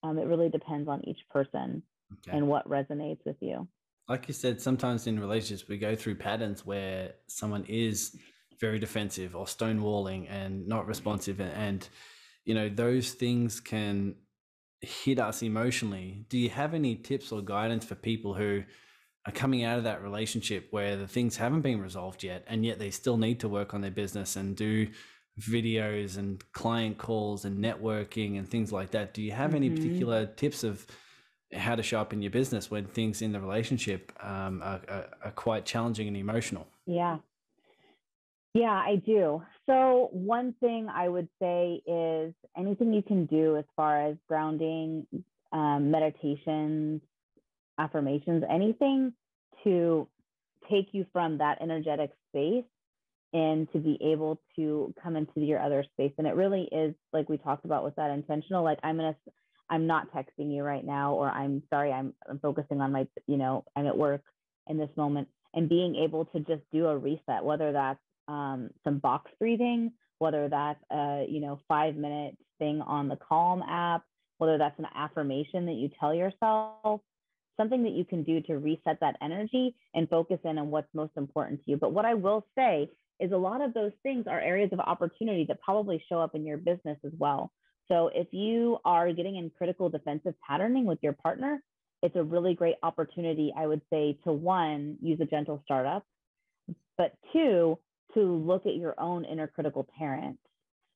[0.03, 1.81] Um, it really depends on each person
[2.13, 2.37] okay.
[2.37, 3.67] and what resonates with you.
[4.09, 8.15] Like you said, sometimes in relationships we go through patterns where someone is
[8.59, 11.89] very defensive or stonewalling and not responsive, and, and
[12.45, 14.15] you know those things can
[14.81, 16.25] hit us emotionally.
[16.29, 18.63] Do you have any tips or guidance for people who
[19.25, 22.79] are coming out of that relationship where the things haven't been resolved yet, and yet
[22.79, 24.87] they still need to work on their business and do
[25.39, 29.13] videos and client calls and networking and things like that?
[29.13, 29.83] Do you have any mm-hmm.
[29.83, 30.87] particular tips of
[31.53, 35.05] how to show up in your business when things in the relationship um, are, are,
[35.23, 36.67] are quite challenging and emotional?
[36.85, 37.17] Yeah.
[38.53, 39.43] Yeah, I do.
[39.67, 45.05] So, one thing I would say is anything you can do as far as grounding,
[45.51, 47.01] um, meditations,
[47.77, 49.13] affirmations, anything
[49.63, 50.07] to
[50.69, 52.65] take you from that energetic space
[53.33, 56.13] and to be able to come into your other space.
[56.17, 59.31] And it really is like we talked about with that intentional, like I'm going to,
[59.69, 63.37] I'm not texting you right now, or I'm sorry, I'm, I'm focusing on my, you
[63.37, 64.21] know, I'm at work
[64.67, 68.99] in this moment and being able to just do a reset, whether that's um, some
[68.99, 74.03] box breathing, whether that's a you know five minute thing on the Calm app,
[74.37, 77.01] whether that's an affirmation that you tell yourself,
[77.57, 81.13] something that you can do to reset that energy and focus in on what's most
[81.17, 81.77] important to you.
[81.77, 85.45] But what I will say is a lot of those things are areas of opportunity
[85.47, 87.51] that probably show up in your business as well.
[87.89, 91.61] So if you are getting in critical defensive patterning with your partner,
[92.03, 96.05] it's a really great opportunity, I would say, to one, use a gentle startup,
[96.97, 97.79] but two,
[98.13, 100.37] to look at your own inner critical parent.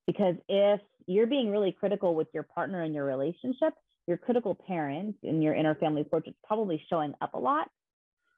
[0.06, 3.74] Because if you're being really critical with your partner in your relationship,
[4.08, 7.70] your critical parent in your inner family portrait is probably showing up a lot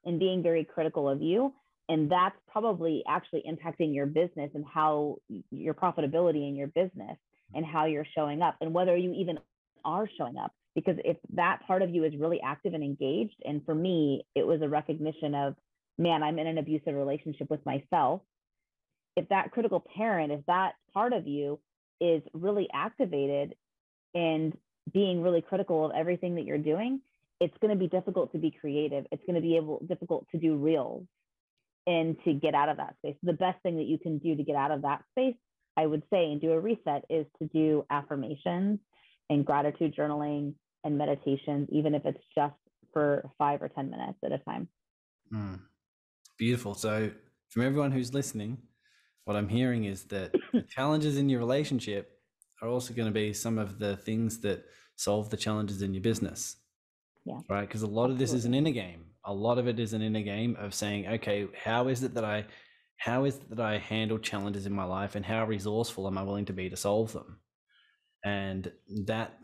[0.06, 1.54] and being very critical of you.
[1.90, 5.18] And that's probably actually impacting your business and how
[5.52, 7.18] your profitability in your business
[7.54, 9.40] and how you're showing up and whether you even
[9.86, 10.52] are showing up.
[10.76, 14.46] Because if that part of you is really active and engaged, and for me, it
[14.46, 15.56] was a recognition of,
[15.98, 18.22] man, I'm in an abusive relationship with myself
[19.16, 21.60] if that critical parent, if that part of you
[22.02, 23.56] is really activated
[24.14, 24.58] and
[24.92, 27.02] being really critical of everything that you're doing,
[27.40, 29.06] it's going to be difficult to be creative.
[29.12, 31.06] It's going to be able difficult to do reels
[31.86, 33.16] and to get out of that space.
[33.24, 35.36] The best thing that you can do to get out of that space,
[35.78, 38.80] I would say, and do a reset is to do affirmations
[39.30, 42.56] and gratitude journaling and meditations, even if it's just
[42.92, 44.68] for five or 10 minutes at a time.
[45.34, 45.60] Mm.
[46.38, 46.74] Beautiful.
[46.76, 47.12] So,
[47.50, 48.58] from everyone who's listening,
[49.26, 52.20] what I'm hearing is that the challenges in your relationship
[52.62, 56.02] are also going to be some of the things that solve the challenges in your
[56.02, 56.58] business.
[57.26, 57.40] Yeah.
[57.50, 57.68] Right.
[57.68, 59.06] Because a lot of this is an inner game.
[59.26, 62.26] A lot of it is an inner game of saying, okay, how is it that
[62.26, 62.46] I,
[63.04, 66.24] how is it that I handle challenges in my life and how resourceful am I
[66.24, 67.40] willing to be to solve them?
[68.24, 68.72] And
[69.06, 69.38] that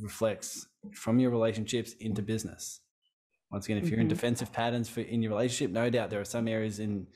[0.00, 2.80] reflects from your relationships into business.
[3.50, 4.14] Once again, if you're in mm-hmm.
[4.14, 7.06] defensive patterns for in your relationship, no doubt there are some areas in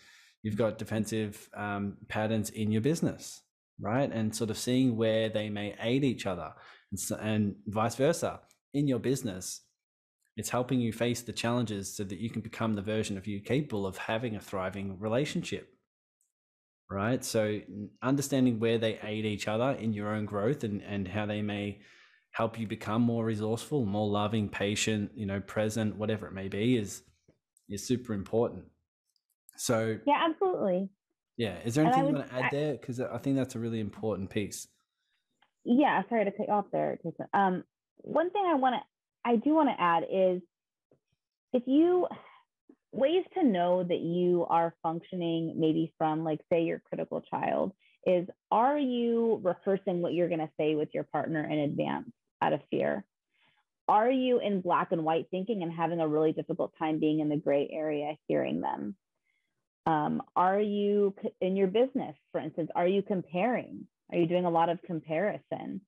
[0.42, 3.40] you've got defensive um, patterns in your business,
[3.80, 4.12] right?
[4.12, 6.52] And sort of seeing where they may aid each other
[6.90, 8.40] and, so, and vice versa
[8.74, 9.62] in your business.
[10.40, 13.40] It's helping you face the challenges so that you can become the version of you
[13.40, 15.68] capable of having a thriving relationship.
[16.90, 17.22] Right.
[17.22, 17.60] So
[18.02, 21.80] understanding where they aid each other in your own growth and, and how they may
[22.30, 26.78] help you become more resourceful, more loving, patient, you know, present, whatever it may be,
[26.78, 27.02] is
[27.68, 28.64] is super important.
[29.58, 30.88] So yeah, absolutely.
[31.36, 32.72] Yeah, is there anything would, you want to add I, there?
[32.72, 34.66] Because I think that's a really important piece.
[35.66, 36.98] Yeah, sorry to cut you off there.
[37.34, 37.62] Um,
[37.98, 38.80] one thing I want to,
[39.24, 40.42] I do want to add is,
[41.52, 42.06] if you
[42.92, 47.72] ways to know that you are functioning maybe from like say your critical child
[48.06, 52.10] is are you rehearsing what you're going to say with your partner in advance
[52.42, 53.04] out of fear?
[53.86, 57.28] Are you in black and white thinking and having a really difficult time being in
[57.28, 58.96] the gray area hearing them?
[59.86, 63.86] Um, are you in your business, for instance, are you comparing?
[64.10, 65.80] Are you doing a lot of comparison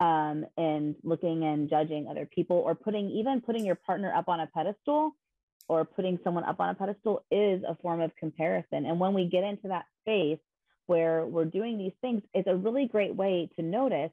[0.00, 4.40] um, and looking and judging other people or putting even putting your partner up on
[4.40, 5.12] a pedestal
[5.68, 8.86] or putting someone up on a pedestal is a form of comparison.
[8.86, 10.38] And when we get into that space
[10.86, 14.10] where we're doing these things, it's a really great way to notice,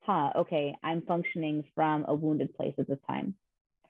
[0.00, 3.34] huh, okay, I'm functioning from a wounded place at this time.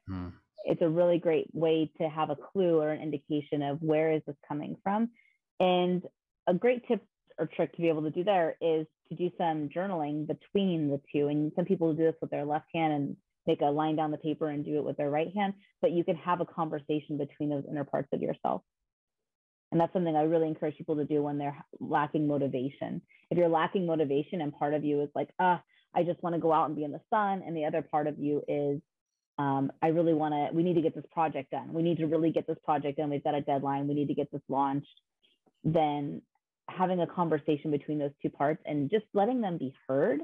[0.06, 0.28] Hmm.
[0.64, 4.22] It's a really great way to have a clue or an indication of where is
[4.26, 5.10] this coming from.
[5.58, 6.02] And
[6.46, 7.02] a great tip
[7.38, 11.00] or trick to be able to do there is to do some journaling between the
[11.12, 11.28] two.
[11.28, 14.18] And some people do this with their left hand and make a line down the
[14.18, 17.48] paper and do it with their right hand, but you can have a conversation between
[17.48, 18.62] those inner parts of yourself.
[19.70, 23.02] And that's something I really encourage people to do when they're lacking motivation.
[23.30, 25.62] If you're lacking motivation and part of you is like, ah,
[25.94, 28.06] I just want to go out and be in the sun, and the other part
[28.06, 28.80] of you is,
[29.38, 31.72] um, I really want to, we need to get this project done.
[31.72, 33.10] We need to really get this project done.
[33.10, 33.88] We've got a deadline.
[33.88, 35.00] We need to get this launched.
[35.64, 36.22] Then
[36.68, 40.20] having a conversation between those two parts and just letting them be heard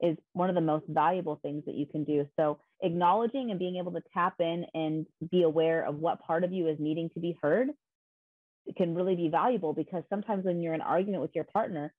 [0.00, 2.26] is one of the most valuable things that you can do.
[2.36, 6.52] So, acknowledging and being able to tap in and be aware of what part of
[6.52, 7.68] you is needing to be heard
[8.76, 11.92] can really be valuable because sometimes when you're in an argument with your partner,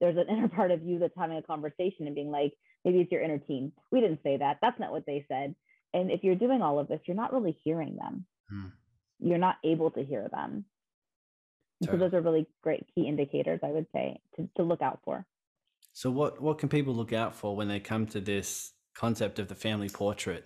[0.00, 2.54] there's an inner part of you that's having a conversation and being like,
[2.84, 3.72] maybe it's your inner team.
[3.90, 4.58] We didn't say that.
[4.62, 5.54] That's not what they said.
[5.92, 8.26] And if you're doing all of this, you're not really hearing them.
[8.48, 8.68] Hmm.
[9.18, 10.64] You're not able to hear them.
[11.82, 15.26] So those are really great key indicators, I would say, to, to look out for.
[15.92, 19.48] So what what can people look out for when they come to this concept of
[19.48, 20.44] the family portrait?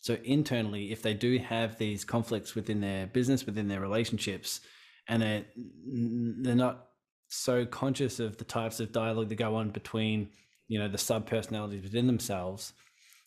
[0.00, 4.60] So internally, if they do have these conflicts within their business, within their relationships,
[5.08, 5.44] and they're
[6.42, 6.86] they're not
[7.28, 10.30] so conscious of the types of dialogue that go on between
[10.68, 12.72] you know the sub personalities within themselves,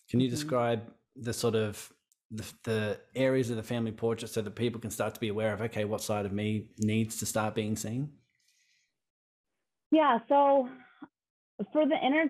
[0.10, 0.36] can you mm-hmm.
[0.36, 0.82] describe
[1.16, 1.92] the sort of
[2.32, 5.54] the, the areas of the family portrait so that people can start to be aware
[5.54, 8.10] of okay what side of me needs to start being seen?
[9.92, 10.70] Yeah so
[11.74, 12.26] for the inner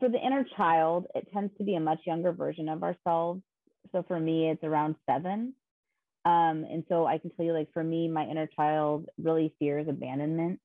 [0.00, 3.42] for the inner child it tends to be a much younger version of ourselves.
[3.92, 5.54] So for me it's around seven.
[6.24, 9.86] Um, and so i can tell you like for me my inner child really fears
[9.88, 10.60] abandonment.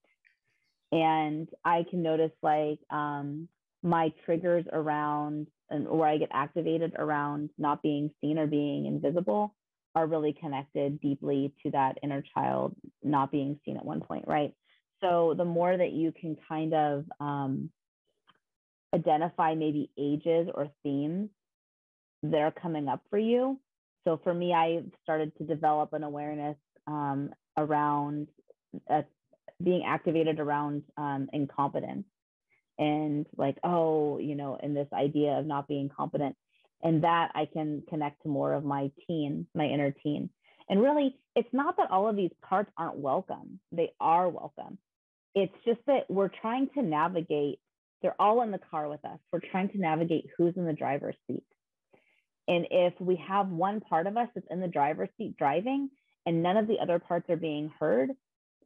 [0.91, 3.47] And i can notice like um,
[3.83, 9.53] my triggers around and where i get activated around not being seen or being invisible
[9.95, 14.53] are really connected deeply to that inner child not being seen at one point right
[15.01, 17.69] so the more that you can kind of um,
[18.93, 21.29] identify maybe ages or themes
[22.23, 23.59] that are coming up for you.
[24.05, 28.27] So for me, I started to develop an awareness um, around
[28.89, 29.01] uh,
[29.61, 32.05] being activated around um, incompetence
[32.77, 36.35] and like, oh, you know, and this idea of not being competent.
[36.81, 40.29] And that I can connect to more of my teen, my inner teen.
[40.69, 44.77] And really, it's not that all of these parts aren't welcome, they are welcome.
[45.35, 47.59] It's just that we're trying to navigate
[48.03, 49.17] they're all in the car with us.
[49.31, 51.45] We're trying to navigate who's in the driver's seat.
[52.47, 55.89] And if we have one part of us that's in the driver's seat driving
[56.25, 58.11] and none of the other parts are being heard,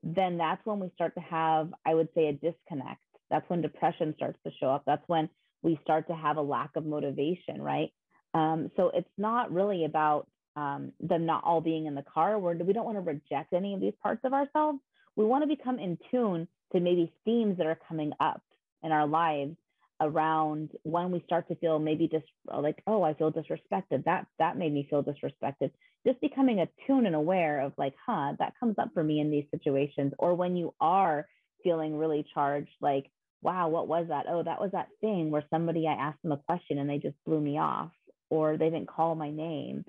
[0.02, 3.02] then that's when we start to have, I would say, a disconnect.
[3.30, 4.84] That's when depression starts to show up.
[4.86, 5.30] That's when
[5.62, 7.92] we start to have a lack of motivation, right?
[8.34, 12.40] Um, so it's not really about um, them not all being in the car.
[12.40, 14.80] We're, we don't want to reject any of these parts of ourselves.
[15.16, 18.42] We want to become in tune to maybe themes that are coming up
[18.84, 19.56] in our lives
[20.00, 24.58] around when we start to feel maybe just like oh i feel disrespected that that
[24.58, 25.72] made me feel disrespected
[26.06, 29.46] just becoming attuned and aware of like huh that comes up for me in these
[29.50, 31.28] situations or when you are
[31.64, 33.10] feeling really charged like
[33.42, 34.26] wow what was that?
[34.30, 37.16] Oh that was that thing where somebody i asked them a question and they just
[37.26, 37.92] blew me off
[38.30, 39.86] or they didn't call my name.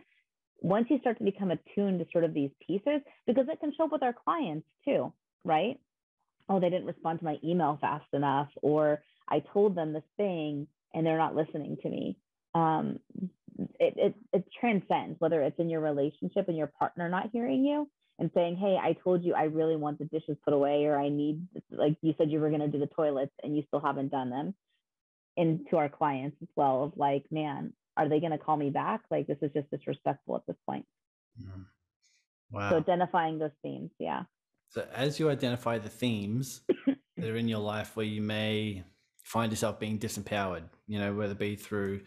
[0.60, 3.84] Once you start to become attuned to sort of these pieces because it can show
[3.84, 5.12] up with our clients too
[5.44, 5.80] right?
[6.48, 10.66] Oh, they didn't respond to my email fast enough, or I told them this thing
[10.94, 12.16] and they're not listening to me.
[12.54, 13.00] Um,
[13.80, 17.88] it, it, it transcends whether it's in your relationship and your partner not hearing you
[18.18, 21.08] and saying, hey, I told you I really want the dishes put away, or I
[21.08, 24.10] need, like you said, you were going to do the toilets and you still haven't
[24.10, 24.54] done them.
[25.36, 28.70] And to our clients as well, of like, man, are they going to call me
[28.70, 29.02] back?
[29.10, 30.84] Like, this is just disrespectful at this point.
[31.40, 31.66] Mm.
[32.50, 32.70] Wow.
[32.70, 34.24] So identifying those themes, yeah.
[34.70, 36.62] So as you identify the themes
[37.16, 38.84] that are in your life where you may
[39.22, 42.00] find yourself being disempowered, you know, whether it be through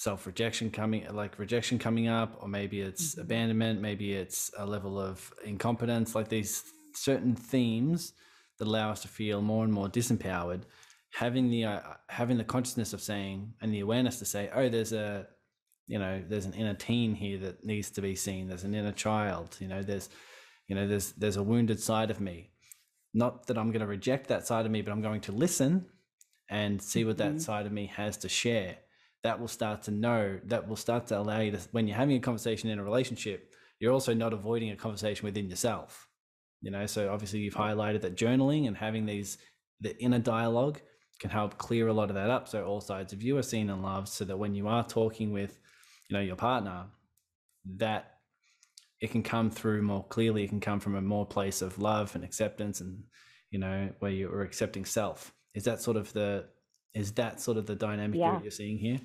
[0.00, 3.20] self rejection coming like rejection coming up, or maybe it's mm-hmm.
[3.20, 8.14] abandonment, maybe it's a level of incompetence, like these certain themes
[8.58, 10.62] that allow us to feel more and more disempowered.
[11.12, 14.92] Having the uh, having the consciousness of saying and the awareness to say, oh, there's
[14.92, 15.26] a
[15.86, 18.46] you know, there's an inner teen here that needs to be seen.
[18.46, 19.56] There's an inner child.
[19.60, 20.08] You know, there's
[20.70, 22.48] you know there's there's a wounded side of me
[23.12, 25.84] not that i'm going to reject that side of me but i'm going to listen
[26.48, 27.38] and see what that mm-hmm.
[27.38, 28.76] side of me has to share
[29.22, 32.16] that will start to know that will start to allow you to when you're having
[32.16, 33.50] a conversation in a relationship
[33.80, 36.06] you're also not avoiding a conversation within yourself.
[36.60, 39.38] You know, so obviously you've highlighted that journaling and having these
[39.80, 40.78] the inner dialogue
[41.18, 42.46] can help clear a lot of that up.
[42.46, 45.32] So all sides of you are seen and loved, so that when you are talking
[45.32, 45.58] with,
[46.08, 46.84] you know, your partner,
[47.76, 48.16] that
[49.00, 50.44] it can come through more clearly.
[50.44, 53.04] It can come from a more place of love and acceptance, and
[53.50, 55.32] you know, where you're accepting self.
[55.54, 56.44] Is that sort of the
[56.94, 58.40] is that sort of the dynamic yeah.
[58.42, 59.00] you're seeing here?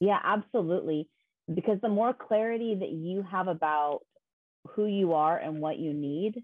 [0.00, 1.08] Yeah, absolutely.
[1.52, 4.00] Because the more clarity that you have about
[4.74, 6.42] who you are and what you need,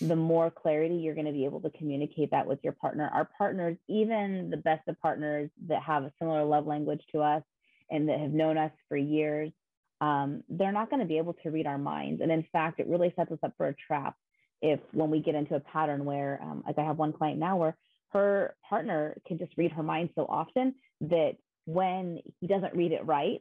[0.00, 3.08] the more clarity you're going to be able to communicate that with your partner.
[3.12, 7.42] Our partners, even the best of partners that have a similar love language to us
[7.90, 9.52] and that have known us for years,
[10.00, 12.20] um, they're not going to be able to read our minds.
[12.20, 14.16] And in fact, it really sets us up for a trap
[14.60, 17.56] if when we get into a pattern where, um, like I have one client now
[17.56, 17.76] where
[18.14, 21.32] her partner can just read her mind so often that
[21.66, 23.40] when he doesn't read it right,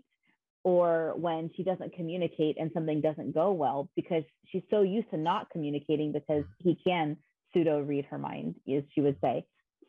[0.63, 5.17] or when she doesn't communicate and something doesn't go well because she's so used to
[5.17, 7.17] not communicating because he can
[7.53, 9.45] pseudo read her mind, as she would say.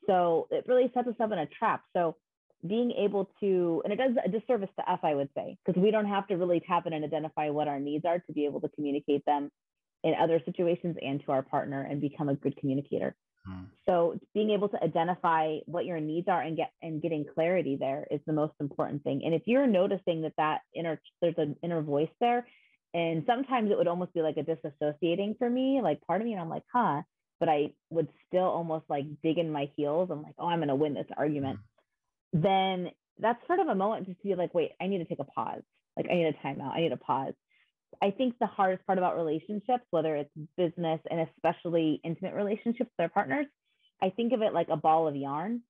[0.07, 1.83] So it really sets us up in a trap.
[1.97, 2.17] So
[2.67, 5.91] being able to, and it does a disservice to us, I would say, because we
[5.91, 8.61] don't have to really tap in and identify what our needs are to be able
[8.63, 9.51] to communicate them
[10.03, 13.15] in other situations and to our partner and become a good communicator.
[13.49, 13.67] Mm.
[13.87, 18.07] So being able to identify what your needs are and get and getting clarity there
[18.11, 19.23] is the most important thing.
[19.25, 22.47] And if you're noticing that that inner there's an inner voice there,
[22.95, 26.33] and sometimes it would almost be like a disassociating for me, like part of me,
[26.33, 27.03] and I'm like, huh,
[27.41, 30.09] but I would still almost like dig in my heels.
[30.11, 31.59] I'm like, oh, I'm gonna win this argument.
[32.35, 32.43] Mm.
[32.43, 35.21] Then that's sort of a moment just to be like, wait, I need to take
[35.21, 35.63] a pause.
[35.97, 36.75] Like I need a timeout.
[36.75, 37.35] I need a pause.
[38.03, 42.97] I think the hardest part about relationships, whether it's business and especially intimate relationships with
[42.99, 43.47] their partners,
[44.03, 45.63] I think of it like a ball of yarn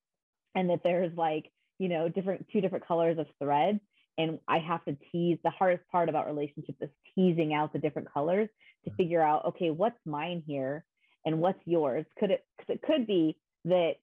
[0.55, 3.81] and that there's like, you know, different two different colors of thread.
[4.17, 8.13] And I have to tease the hardest part about relationships is teasing out the different
[8.13, 8.49] colors
[8.85, 8.97] to mm.
[8.97, 10.85] figure out, okay, what's mine here
[11.25, 12.05] and what's yours?
[12.19, 13.95] Could it, because it could be that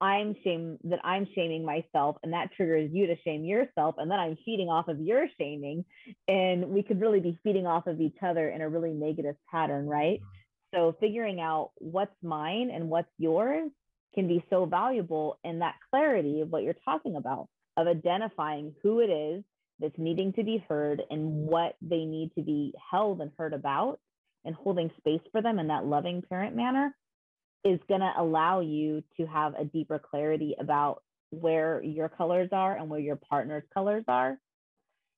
[0.00, 4.18] I'm shame that I'm shaming myself and that triggers you to shame yourself and then
[4.18, 5.84] I'm feeding off of your shaming
[6.26, 9.86] and we could really be feeding off of each other in a really negative pattern,
[9.86, 10.20] right?
[10.20, 10.76] Mm-hmm.
[10.76, 13.70] So figuring out what's mine and what's yours
[14.14, 19.00] can be so valuable in that clarity of what you're talking about of identifying who
[19.00, 19.44] it is
[19.80, 23.98] that's needing to be heard and what they need to be held and heard about
[24.44, 26.94] and holding space for them in that loving parent manner
[27.64, 32.76] is going to allow you to have a deeper clarity about where your colors are
[32.76, 34.38] and where your partner's colors are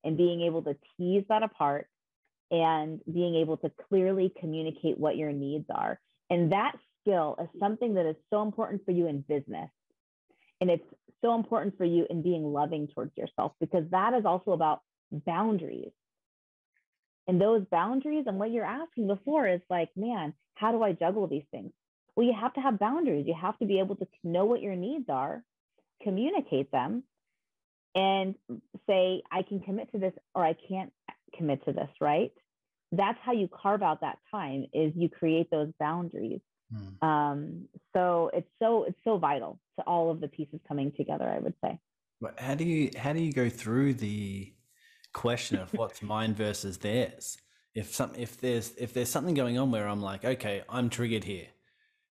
[0.05, 1.89] and being able to tease that apart
[2.51, 5.99] and being able to clearly communicate what your needs are.
[6.29, 9.71] And that skill is something that is so important for you in business.
[10.61, 10.85] And it's
[11.23, 14.81] so important for you in being loving towards yourself because that is also about
[15.11, 15.93] boundaries.
[17.27, 21.27] And those boundaries and what you're asking before is like, man, how do I juggle
[21.29, 21.73] these things?
[22.15, 23.27] Well, you have to have boundaries.
[23.27, 25.43] You have to be able to know what your needs are,
[26.03, 27.05] communicate them,
[27.95, 28.35] and
[28.87, 30.93] say, I can commit to this or I can't
[31.37, 32.33] commit to this, right?
[32.91, 36.41] That's how you carve out that time is you create those boundaries.
[36.71, 37.07] Hmm.
[37.07, 41.39] Um, so it's so it's so vital to all of the pieces coming together, I
[41.39, 41.79] would say.
[42.21, 44.53] But how do you how do you go through the
[45.13, 47.39] question of what's mine versus theirs?
[47.75, 51.25] If some if there's if there's something going on where I'm like, okay, I'm triggered
[51.25, 51.49] here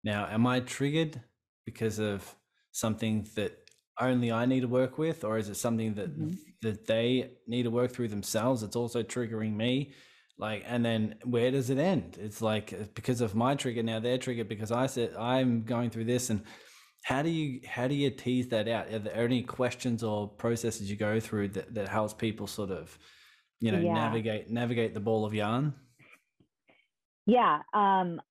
[0.04, 1.22] now, am I triggered
[1.66, 2.36] because of
[2.72, 3.58] something that
[4.00, 6.36] only I need to work with, or is it something that mm-hmm.
[6.62, 8.64] that they need to work through themselves?
[8.64, 9.93] It's also triggering me.
[10.38, 12.18] Like, and then where does it end?
[12.20, 15.89] It's like uh, because of my trigger now, they're triggered because I said I'm going
[15.89, 16.43] through this, and
[17.04, 18.91] how do you how do you tease that out?
[18.91, 22.97] Are there any questions or processes you go through that that helps people sort of,
[23.60, 23.93] you know, yeah.
[23.93, 25.74] navigate navigate the ball of yarn?
[27.26, 28.22] Yeah, um,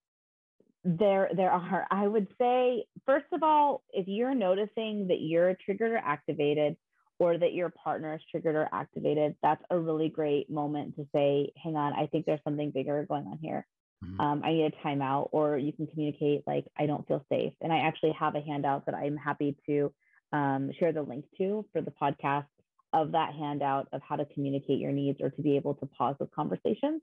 [0.97, 1.86] there there are.
[1.91, 6.76] I would say first of all if you're noticing that you're triggered or activated
[7.18, 11.53] or that your partner is triggered or activated that's a really great moment to say
[11.62, 13.66] hang on i think there's something bigger going on here.
[14.05, 14.20] Mm-hmm.
[14.20, 17.53] um, i need a timeout or you can communicate like i don't feel safe.
[17.61, 19.93] And i actually have a handout that i'm happy to
[20.32, 22.47] um, share the link to for the podcast
[22.93, 26.16] of that handout of how to communicate your needs or to be able to pause
[26.18, 27.03] those conversations.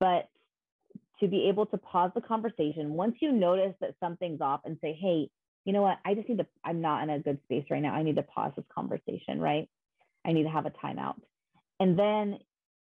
[0.00, 0.28] But
[1.20, 4.96] to be able to pause the conversation once you notice that something's off and say,
[5.00, 5.28] hey,
[5.64, 5.98] you know what?
[6.04, 7.94] I just need to, I'm not in a good space right now.
[7.94, 9.68] I need to pause this conversation, right?
[10.24, 11.16] I need to have a timeout.
[11.80, 12.38] And then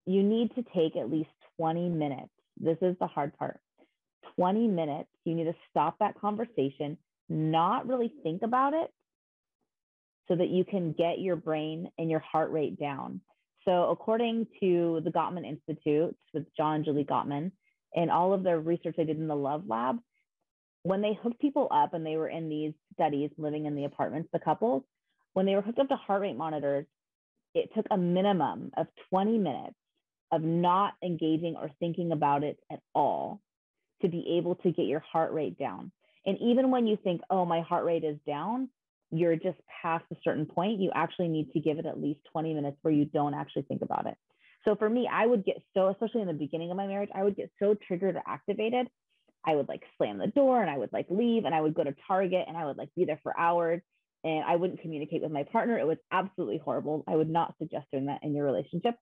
[0.07, 2.31] you need to take at least 20 minutes.
[2.59, 3.61] This is the hard part
[4.37, 5.09] 20 minutes.
[5.25, 6.97] You need to stop that conversation,
[7.29, 8.91] not really think about it,
[10.29, 13.21] so that you can get your brain and your heart rate down.
[13.65, 17.53] So, according to the Gottman Institute with John and Julie Gottman,
[17.95, 19.99] and all of the research they did in the Love Lab,
[20.83, 24.29] when they hooked people up and they were in these studies living in the apartments,
[24.33, 24.83] the couples,
[25.35, 26.87] when they were hooked up to heart rate monitors,
[27.55, 29.77] it took a minimum of 20 minutes
[30.33, 33.41] of not engaging or thinking about it at all
[34.01, 35.93] to be able to get your heart rate down.
[36.25, 38.69] And even when you think, oh, my heart rate is down,
[39.11, 40.81] you're just past a certain point.
[40.81, 43.83] You actually need to give it at least 20 minutes where you don't actually think
[43.83, 44.17] about it.
[44.65, 47.25] So for me, I would get so, especially in the beginning of my marriage, I
[47.25, 48.89] would get so triggered or activated.
[49.45, 51.83] I would like slam the door and I would like leave and I would go
[51.83, 53.81] to Target and I would like be there for hours
[54.23, 55.79] and I wouldn't communicate with my partner.
[55.79, 57.03] It was absolutely horrible.
[57.09, 58.95] I would not suggest doing that in your relationship.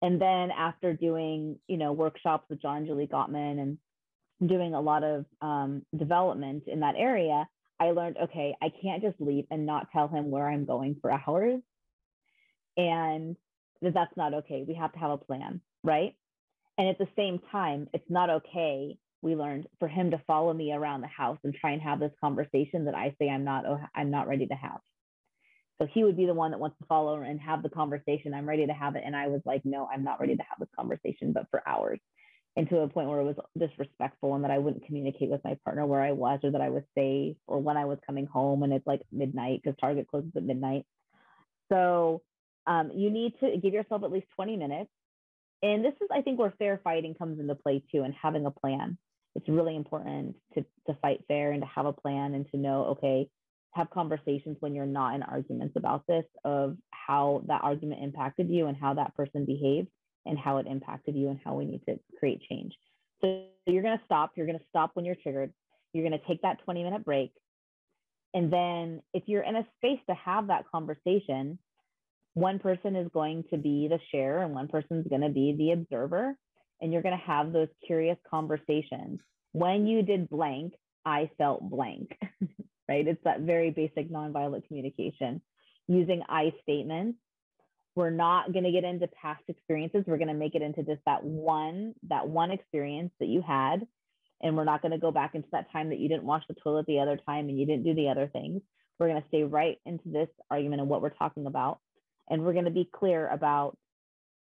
[0.00, 3.78] And then after doing, you know, workshops with John Julie Gottman and
[4.48, 7.46] doing a lot of um, development in that area,
[7.78, 11.12] I learned, okay, I can't just leave and not tell him where I'm going for
[11.12, 11.60] hours.
[12.76, 13.36] And
[13.82, 14.64] that that's not okay.
[14.66, 16.14] We have to have a plan, right?
[16.78, 18.96] And at the same time, it's not okay.
[19.20, 22.12] We learned for him to follow me around the house and try and have this
[22.20, 23.64] conversation that I say I'm not
[23.94, 24.80] I'm not ready to have.
[25.80, 28.34] So he would be the one that wants to follow and have the conversation.
[28.34, 29.02] I'm ready to have it.
[29.04, 31.98] And I was like, no, I'm not ready to have this conversation, but for hours.
[32.54, 35.56] And to a point where it was disrespectful and that I wouldn't communicate with my
[35.64, 38.62] partner where I was or that I was safe or when I was coming home
[38.62, 40.84] and it's like midnight because Target closes at midnight.
[41.72, 42.22] So
[42.66, 44.90] um, you need to give yourself at least 20 minutes.
[45.62, 48.50] And this is, I think, where fair fighting comes into play too, and having a
[48.50, 48.98] plan.
[49.34, 52.84] It's really important to, to fight fair and to have a plan and to know,
[52.86, 53.28] okay,
[53.72, 58.66] have conversations when you're not in arguments about this of how that argument impacted you
[58.66, 59.88] and how that person behaved
[60.26, 62.74] and how it impacted you and how we need to create change.
[63.22, 64.32] So you're going to stop.
[64.36, 65.52] You're going to stop when you're triggered.
[65.92, 67.32] You're going to take that 20 minute break.
[68.34, 71.58] And then if you're in a space to have that conversation,
[72.34, 75.72] one person is going to be the share and one person's going to be the
[75.72, 76.36] observer.
[76.80, 79.20] And you're going to have those curious conversations.
[79.52, 80.72] When you did blank,
[81.04, 82.16] I felt blank,
[82.88, 83.06] right?
[83.06, 85.42] It's that very basic nonviolent communication
[85.86, 87.18] using I statements.
[87.94, 90.04] We're not going to get into past experiences.
[90.06, 93.86] We're going to make it into just that one, that one experience that you had.
[94.40, 96.54] And we're not going to go back into that time that you didn't wash the
[96.54, 98.62] toilet the other time and you didn't do the other things.
[98.98, 101.78] We're going to stay right into this argument and what we're talking about
[102.28, 103.76] and we're going to be clear about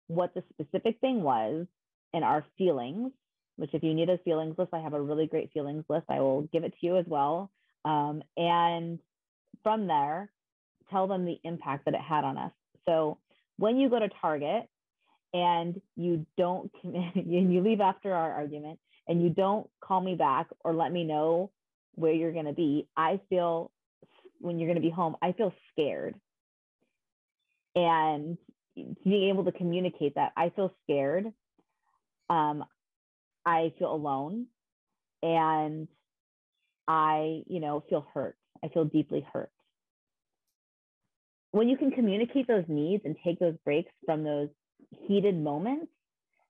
[0.07, 1.66] what the specific thing was
[2.12, 3.12] and our feelings
[3.57, 6.20] which if you need a feelings list i have a really great feelings list i
[6.20, 7.51] will give it to you as well
[7.85, 8.99] um, and
[9.62, 10.31] from there
[10.91, 12.53] tell them the impact that it had on us.
[12.87, 13.18] So
[13.57, 14.68] when you go to target
[15.33, 20.14] and you don't commit, and you leave after our argument and you don't call me
[20.14, 21.51] back or let me know
[21.97, 23.70] where you're going to be i feel
[24.41, 26.16] when you're going to be home i feel scared
[27.75, 28.39] and
[29.05, 31.27] being able to communicate that i feel scared.
[32.31, 32.64] Um,
[33.45, 34.47] i feel alone
[35.22, 35.89] and
[36.89, 38.37] i you know feel hurt.
[38.62, 39.51] I feel deeply hurt.
[41.51, 44.49] When you can communicate those needs and take those breaks from those
[45.07, 45.89] heated moments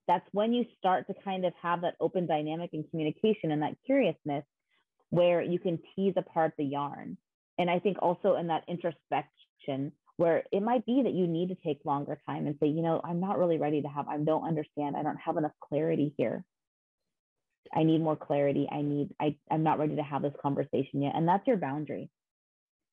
[0.07, 3.77] that's when you start to kind of have that open dynamic and communication and that
[3.87, 4.45] curiousness
[5.11, 7.17] where you can tease apart the yarn.
[7.59, 11.57] And i think also in that introspection where it might be that you need to
[11.57, 14.47] take longer time and say, you know, I'm not really ready to have, I don't
[14.47, 16.45] understand, I don't have enough clarity here.
[17.75, 18.69] I need more clarity.
[18.71, 21.15] I need, I, I'm not ready to have this conversation yet.
[21.17, 22.11] And that's your boundary.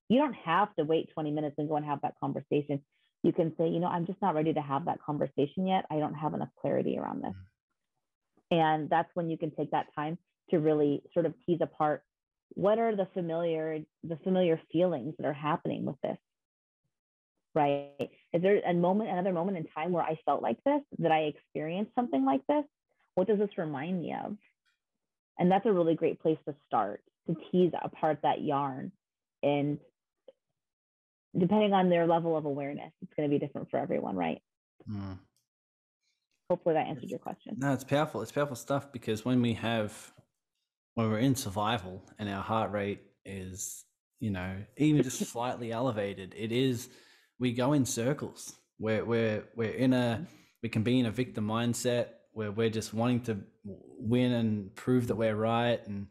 [0.08, 2.82] You don't have to wait 20 minutes and go and have that conversation.
[3.22, 5.84] You can say, you know, I'm just not ready to have that conversation yet.
[5.90, 7.34] I don't have enough clarity around this.
[8.52, 8.58] Mm.
[8.58, 10.18] And that's when you can take that time
[10.50, 12.02] to really sort of tease apart
[12.54, 16.18] what are the familiar the familiar feelings that are happening with this
[17.54, 18.10] right?
[18.32, 21.20] Is there a moment, another moment in time where I felt like this, that I
[21.20, 22.64] experienced something like this?
[23.14, 24.36] What does this remind me of?
[25.38, 28.92] And that's a really great place to start to tease apart that yarn.
[29.42, 29.78] And
[31.38, 34.40] depending on their level of awareness, it's going to be different for everyone, right?
[34.90, 35.18] Mm.
[36.50, 37.56] Hopefully that answered your question.
[37.58, 38.22] No, it's powerful.
[38.22, 40.12] It's powerful stuff because when we have,
[40.94, 43.84] when we're in survival and our heart rate is,
[44.20, 46.88] you know, even just slightly elevated, it is
[47.38, 48.56] we go in circles.
[48.78, 50.26] We're we're we're in a
[50.62, 55.08] we can be in a victim mindset where we're just wanting to win and prove
[55.08, 56.06] that we're right and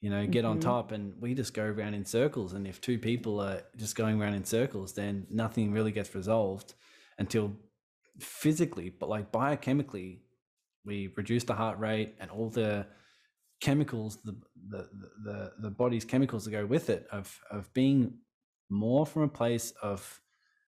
[0.00, 0.52] you know get mm-hmm.
[0.52, 3.96] on top and we just go around in circles and if two people are just
[3.96, 6.74] going around in circles then nothing really gets resolved
[7.18, 7.52] until
[8.20, 10.20] physically but like biochemically
[10.84, 12.86] we reduce the heart rate and all the
[13.60, 14.36] chemicals the
[14.68, 14.88] the
[15.24, 18.14] the, the body's chemicals that go with it of of being
[18.70, 20.20] more from a place of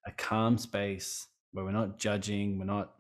[0.09, 2.95] a calm space where we're not judging, we're not,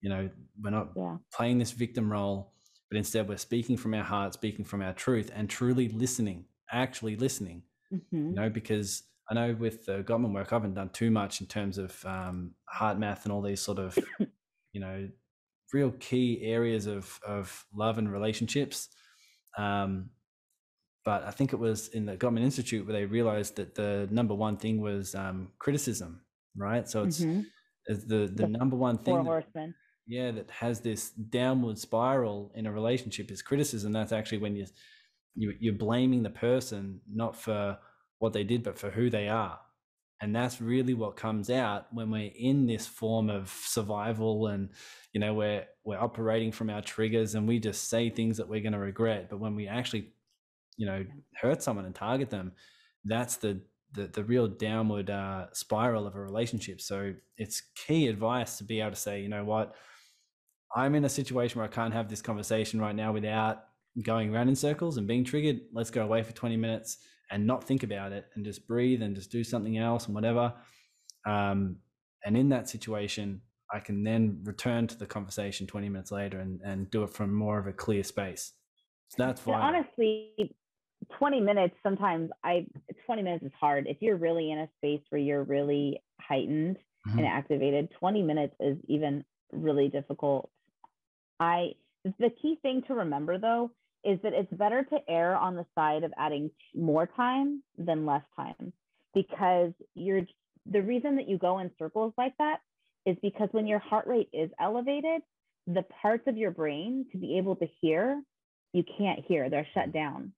[0.00, 0.28] you know,
[0.62, 1.16] we're not Yeah.
[1.32, 2.52] playing this victim role,
[2.90, 7.16] but instead we're speaking from our heart, speaking from our truth, and truly listening, actually
[7.16, 7.62] listening.
[8.28, 11.40] You hmm know, because I know with the Gottman work, I haven't done too much
[11.40, 13.96] in terms of um, HeartMath and all these sort of,
[14.72, 15.08] you know,
[15.72, 18.88] real key areas of of love and relationships.
[19.58, 20.10] Um,
[21.04, 24.34] but I think it was in the Gottman Institute where they realized that the number
[24.34, 26.20] one thing was um, criticism,
[26.56, 26.88] right?
[26.88, 27.40] So it's hmm
[27.86, 29.34] it's the the The number one thing that,
[30.06, 33.92] yeah that has this downward spiral in a relationship is criticism.
[33.92, 34.66] That's actually when you,
[35.34, 37.78] you you're blaming the person not for
[38.18, 39.58] what they did but for who they are.
[40.22, 44.70] And that's really what comes out when we're in this form of survival and
[45.12, 48.60] you know we're we're operating from our triggers and we just say things that we're
[48.62, 49.28] going to regret.
[49.30, 50.12] But when we actually
[50.76, 51.04] you know
[51.36, 52.52] hurt someone and target them
[53.04, 53.60] that's the
[53.92, 56.80] the, the real downward uh, spiral of a relationship.
[56.80, 59.74] So it's key advice to be able to say you know what?
[60.74, 63.64] I'm in a situation where i can't have this conversation right now without
[64.04, 65.60] going around in circles and being triggered.
[65.72, 66.98] Let's go away for 20 minutes
[67.32, 70.52] and not think about it and just breathe and just do something else and whatever.
[71.26, 71.76] Um,
[72.24, 73.40] and in that situation
[73.72, 77.32] i can then return to the conversation 20 minutes later and, and do it from
[77.32, 78.52] more of a clear space.
[79.08, 80.54] So that's vital honestly,
[81.18, 82.66] 20 minutes sometimes I
[83.06, 83.86] 20 minutes is hard.
[83.86, 87.18] If you're really in a space where you're really heightened Mhm.
[87.18, 90.50] and activated, 20 minutes is even really difficult.
[91.40, 93.70] I the key thing to remember though
[94.04, 98.24] is that it's better to err on the side of adding more time than less
[98.36, 98.72] time
[99.14, 100.22] because you're
[100.66, 102.60] the reason that you go in circles like that
[103.06, 105.22] is because when your heart rate is elevated,
[105.66, 108.22] the parts of your brain to be able to hear,
[108.72, 109.48] you can't hear.
[109.50, 110.32] They're shut down.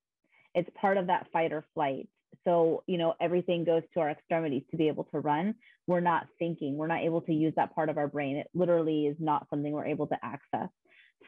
[0.54, 2.08] It's part of that fight or flight.
[2.44, 5.54] So, you know, everything goes to our extremities to be able to run.
[5.86, 8.36] We're not thinking, we're not able to use that part of our brain.
[8.36, 10.68] It literally is not something we're able to access.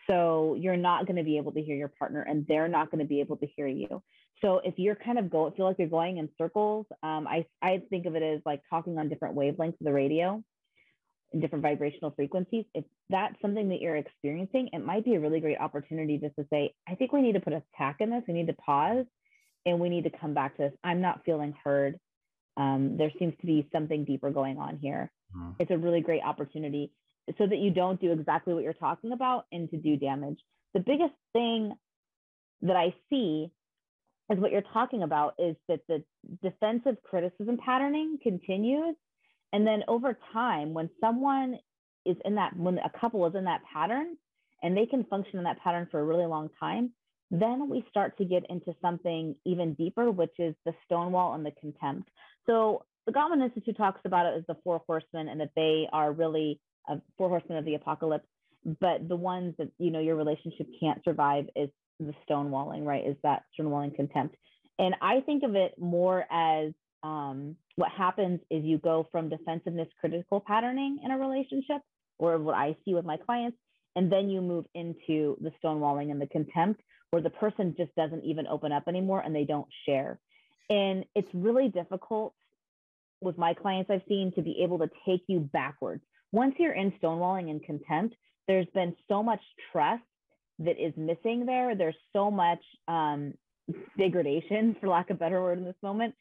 [0.08, 2.98] So, you're not going to be able to hear your partner, and they're not going
[2.98, 4.02] to be able to hear you.
[4.42, 7.82] So, if you're kind of go, feel like you're going in circles, um, I, I
[7.90, 10.42] think of it as like talking on different wavelengths of the radio
[11.34, 12.64] in different vibrational frequencies.
[12.74, 16.46] If that's something that you're experiencing, it might be a really great opportunity just to
[16.48, 18.22] say, I think we need to put a tack in this.
[18.26, 19.04] We need to pause
[19.66, 20.72] and we need to come back to this.
[20.82, 21.98] I'm not feeling heard.
[22.56, 25.10] Um, there seems to be something deeper going on here.
[25.36, 25.56] Mhm.
[25.58, 26.92] It's a really great opportunity
[27.36, 30.40] so that you don't do exactly what you're talking about and to do damage.
[30.72, 31.72] The biggest thing
[32.62, 33.50] that I see
[34.30, 36.04] is what you're talking about is that the
[36.42, 38.94] defensive criticism patterning continues.
[39.54, 41.58] And then over time, when someone
[42.04, 44.16] is in that, when a couple is in that pattern
[44.64, 46.90] and they can function in that pattern for a really long time,
[47.30, 51.52] then we start to get into something even deeper, which is the stonewall and the
[51.60, 52.10] contempt.
[52.46, 56.10] So the Gottman Institute talks about it as the four horsemen and that they are
[56.10, 56.58] really
[56.90, 58.26] uh, four horsemen of the apocalypse.
[58.80, 63.06] But the ones that, you know, your relationship can't survive is the stonewalling, right?
[63.06, 64.34] Is that stonewalling contempt.
[64.80, 66.72] And I think of it more as
[67.04, 71.80] um, what happens is you go from defensiveness critical patterning in a relationship,
[72.18, 73.58] or what I see with my clients,
[73.94, 76.80] and then you move into the stonewalling and the contempt,
[77.10, 80.18] where the person just doesn't even open up anymore and they don't share.
[80.68, 82.34] And it's really difficult
[83.20, 86.02] with my clients I've seen to be able to take you backwards.
[86.32, 88.16] Once you're in stonewalling and contempt,
[88.48, 89.40] there's been so much
[89.70, 90.02] trust
[90.58, 91.76] that is missing there.
[91.76, 93.34] There's so much um,
[93.96, 96.14] degradation, for lack of a better word, in this moment,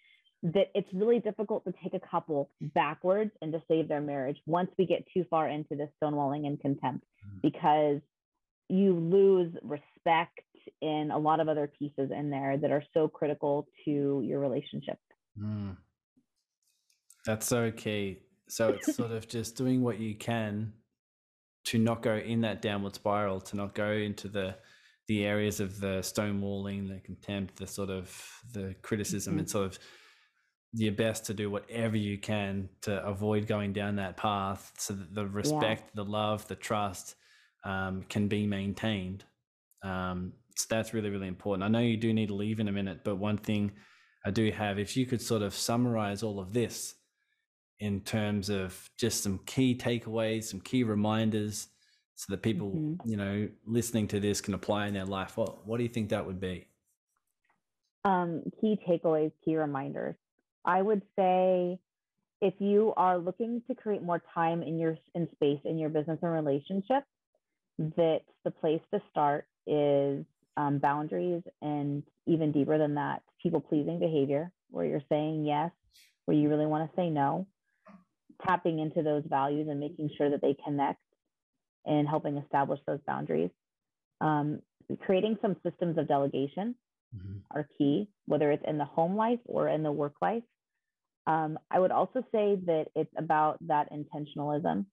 [0.43, 4.69] that it's really difficult to take a couple backwards and to save their marriage once
[4.77, 7.41] we get too far into this stonewalling and contempt, Mhm.
[7.41, 8.01] because
[8.69, 10.39] you lose respect
[10.81, 14.99] in a lot of other pieces in there that are so critical to your relationship.
[15.37, 15.77] Mm.
[17.25, 18.19] That's so key.
[18.49, 20.73] So it's sort of just doing what you can
[21.65, 24.57] to not go in that downward spiral, to not go into the
[25.07, 29.39] the areas of the stonewalling, the contempt, the sort of the criticism, Mhm.
[29.39, 29.79] and sort of
[30.73, 35.13] your best to do whatever you can to avoid going down that path, so that
[35.13, 37.15] the respect, the love, the trust
[37.63, 39.23] um, can be maintained.
[39.83, 41.63] Um, so that's really really important.
[41.63, 43.71] I know you do need to leave in a minute, but one thing
[44.25, 46.95] I do have, if you could sort of summarize all of this
[47.79, 51.67] in terms of just some key takeaways, some key reminders,
[52.15, 52.99] so that people, Mhm.
[53.05, 55.35] you know, listening to this can apply in their life.
[55.37, 56.67] What What do you think that would be?
[58.05, 60.15] um, key takeaways, key reminders.
[60.65, 61.79] I would say
[62.41, 66.19] if you are looking to create more time in your in space in your business
[66.21, 67.03] and relationship,
[67.79, 70.25] that the place to start is
[70.57, 75.71] um, boundaries and even deeper than that, people pleasing behavior, where you're saying yes,
[76.25, 77.47] where you really want to say no.
[78.45, 80.99] tapping into those values and making sure that they connect
[81.85, 83.49] and helping establish those boundaries.
[84.21, 84.61] Um,
[85.01, 86.75] creating some systems of delegation
[87.15, 87.37] mm-hmm.
[87.51, 90.43] are key, whether it's in the home life or in the work life.
[91.25, 94.85] Um, I would also say that it's about that intentionalism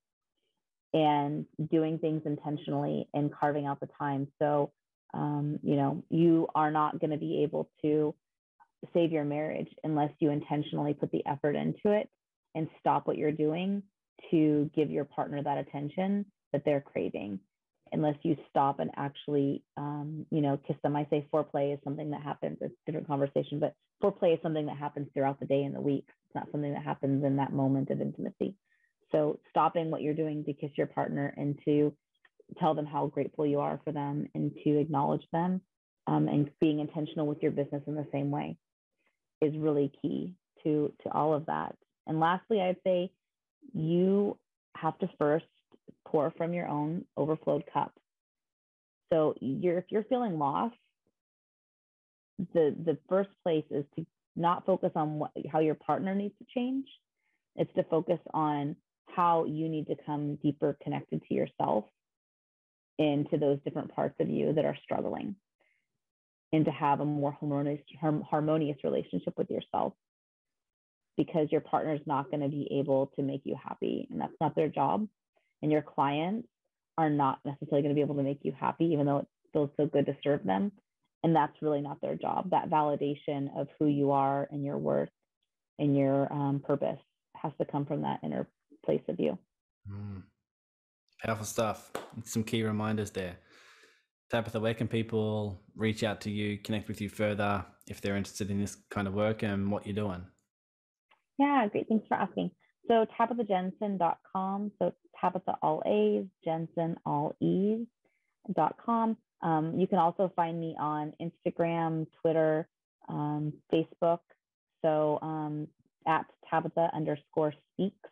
[0.93, 4.27] and doing things intentionally and carving out the time.
[4.39, 4.71] So,
[5.13, 8.15] um, you know, you are not going to be able to
[8.93, 12.09] save your marriage unless you intentionally put the effort into it
[12.55, 13.83] and stop what you're doing
[14.31, 17.39] to give your partner that attention that they're craving
[17.91, 20.95] unless you stop and actually um, you know kiss them.
[20.95, 24.65] I say foreplay is something that happens it's a different conversation but foreplay is something
[24.65, 26.05] that happens throughout the day and the week.
[26.07, 28.55] It's not something that happens in that moment of intimacy.
[29.11, 31.93] So stopping what you're doing to kiss your partner and to
[32.59, 35.61] tell them how grateful you are for them and to acknowledge them
[36.07, 38.57] um, and being intentional with your business in the same way
[39.41, 40.33] is really key
[40.63, 41.75] to to all of that.
[42.07, 43.11] And lastly i'd say
[43.73, 44.37] you
[44.75, 45.45] have to first
[46.11, 47.93] pour from your own overflowed cup.
[49.11, 50.75] So you're if you're feeling lost,
[52.53, 54.05] the the first place is to
[54.35, 56.85] not focus on what how your partner needs to change.
[57.55, 58.75] It's to focus on
[59.07, 61.85] how you need to come deeper connected to yourself
[62.97, 65.35] into those different parts of you that are struggling
[66.53, 67.81] and to have a more harmonious
[68.29, 69.93] harmonious relationship with yourself
[71.17, 74.33] because your partner is not going to be able to make you happy and that's
[74.39, 75.07] not their job
[75.61, 76.47] and your clients
[76.97, 79.69] are not necessarily going to be able to make you happy, even though it feels
[79.77, 80.71] so good to serve them.
[81.23, 82.49] And that's really not their job.
[82.49, 85.09] That validation of who you are and your worth
[85.77, 86.99] and your um, purpose
[87.35, 88.47] has to come from that inner
[88.85, 89.37] place of you.
[89.89, 90.23] Mm.
[91.23, 91.91] Powerful stuff.
[92.23, 93.37] Some key reminders there.
[94.31, 98.49] Tabitha, where can people reach out to you, connect with you further if they're interested
[98.49, 100.25] in this kind of work and what you're doing?
[101.37, 101.87] Yeah, great.
[101.89, 102.51] Thanks for asking.
[102.87, 104.71] So tabithajensen.com.
[104.79, 109.17] So Tabitha all A's, Jensen all E's.com.
[109.43, 112.67] Um, you can also find me on Instagram, Twitter,
[113.09, 114.19] um, Facebook.
[114.83, 115.67] So um,
[116.07, 118.09] at Tabitha underscore speaks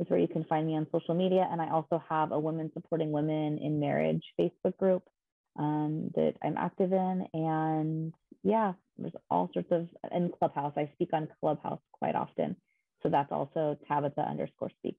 [0.00, 1.48] is where you can find me on social media.
[1.50, 5.02] And I also have a Women Supporting Women in Marriage Facebook group
[5.58, 7.26] um, that I'm active in.
[7.34, 12.56] And yeah, there's all sorts of, in Clubhouse, I speak on Clubhouse quite often.
[13.02, 14.96] So that's also Tabitha underscore speak.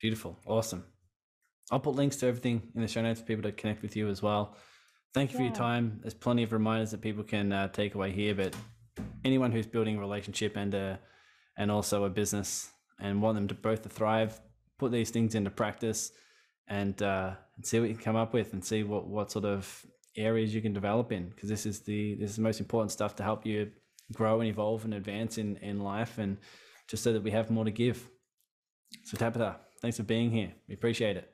[0.00, 0.38] Beautiful.
[0.46, 0.84] Awesome.
[1.70, 4.08] I'll put links to everything in the show notes for people to connect with you
[4.08, 4.56] as well.
[5.12, 5.38] Thank you yeah.
[5.38, 6.00] for your time.
[6.00, 8.56] There's plenty of reminders that people can uh, take away here, but
[9.24, 10.98] anyone who's building a relationship and a,
[11.58, 14.40] and also a business and want them to both to thrive,
[14.78, 16.12] put these things into practice
[16.66, 19.44] and, uh, and see what you can come up with and see what, what sort
[19.44, 19.84] of
[20.16, 23.14] areas you can develop in because this is the this is the most important stuff
[23.14, 23.70] to help you
[24.12, 26.36] grow and evolve and advance in in life and
[26.88, 28.08] just so that we have more to give.
[29.04, 30.52] So, Tabitha, thanks for being here.
[30.68, 31.32] We appreciate it.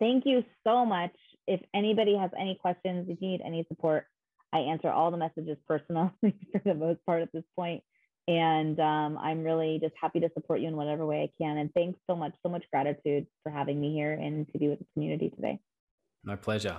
[0.00, 1.14] Thank you so much.
[1.46, 4.06] If anybody has any questions, if you need any support,
[4.52, 7.82] I answer all the messages personally for the most part at this point.
[8.26, 11.58] And um, I'm really just happy to support you in whatever way I can.
[11.58, 14.78] And thanks so much, so much gratitude for having me here and to be with
[14.78, 15.60] the community today.
[16.22, 16.78] My pleasure.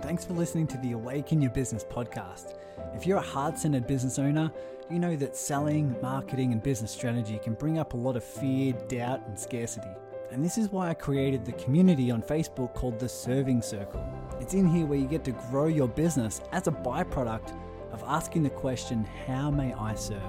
[0.00, 2.58] Thanks for listening to the Awaken Your Business podcast.
[2.94, 4.50] If you're a heart centered business owner,
[4.90, 8.74] you know that selling, marketing, and business strategy can bring up a lot of fear,
[8.88, 9.88] doubt, and scarcity.
[10.30, 14.04] And this is why I created the community on Facebook called the Serving Circle.
[14.40, 17.56] It's in here where you get to grow your business as a byproduct
[17.92, 20.20] of asking the question, How may I serve?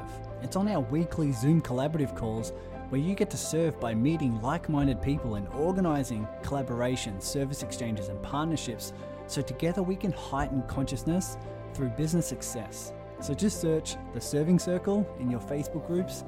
[0.41, 2.53] It's on our weekly Zoom collaborative calls
[2.89, 8.07] where you get to serve by meeting like minded people and organizing collaborations, service exchanges,
[8.07, 8.93] and partnerships
[9.27, 11.37] so together we can heighten consciousness
[11.73, 12.93] through business success.
[13.21, 16.23] So just search the Serving Circle in your Facebook groups,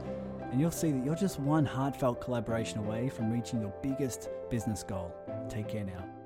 [0.51, 4.83] and you'll see that you're just one heartfelt collaboration away from reaching your biggest business
[4.83, 5.13] goal.
[5.49, 6.16] Take care now.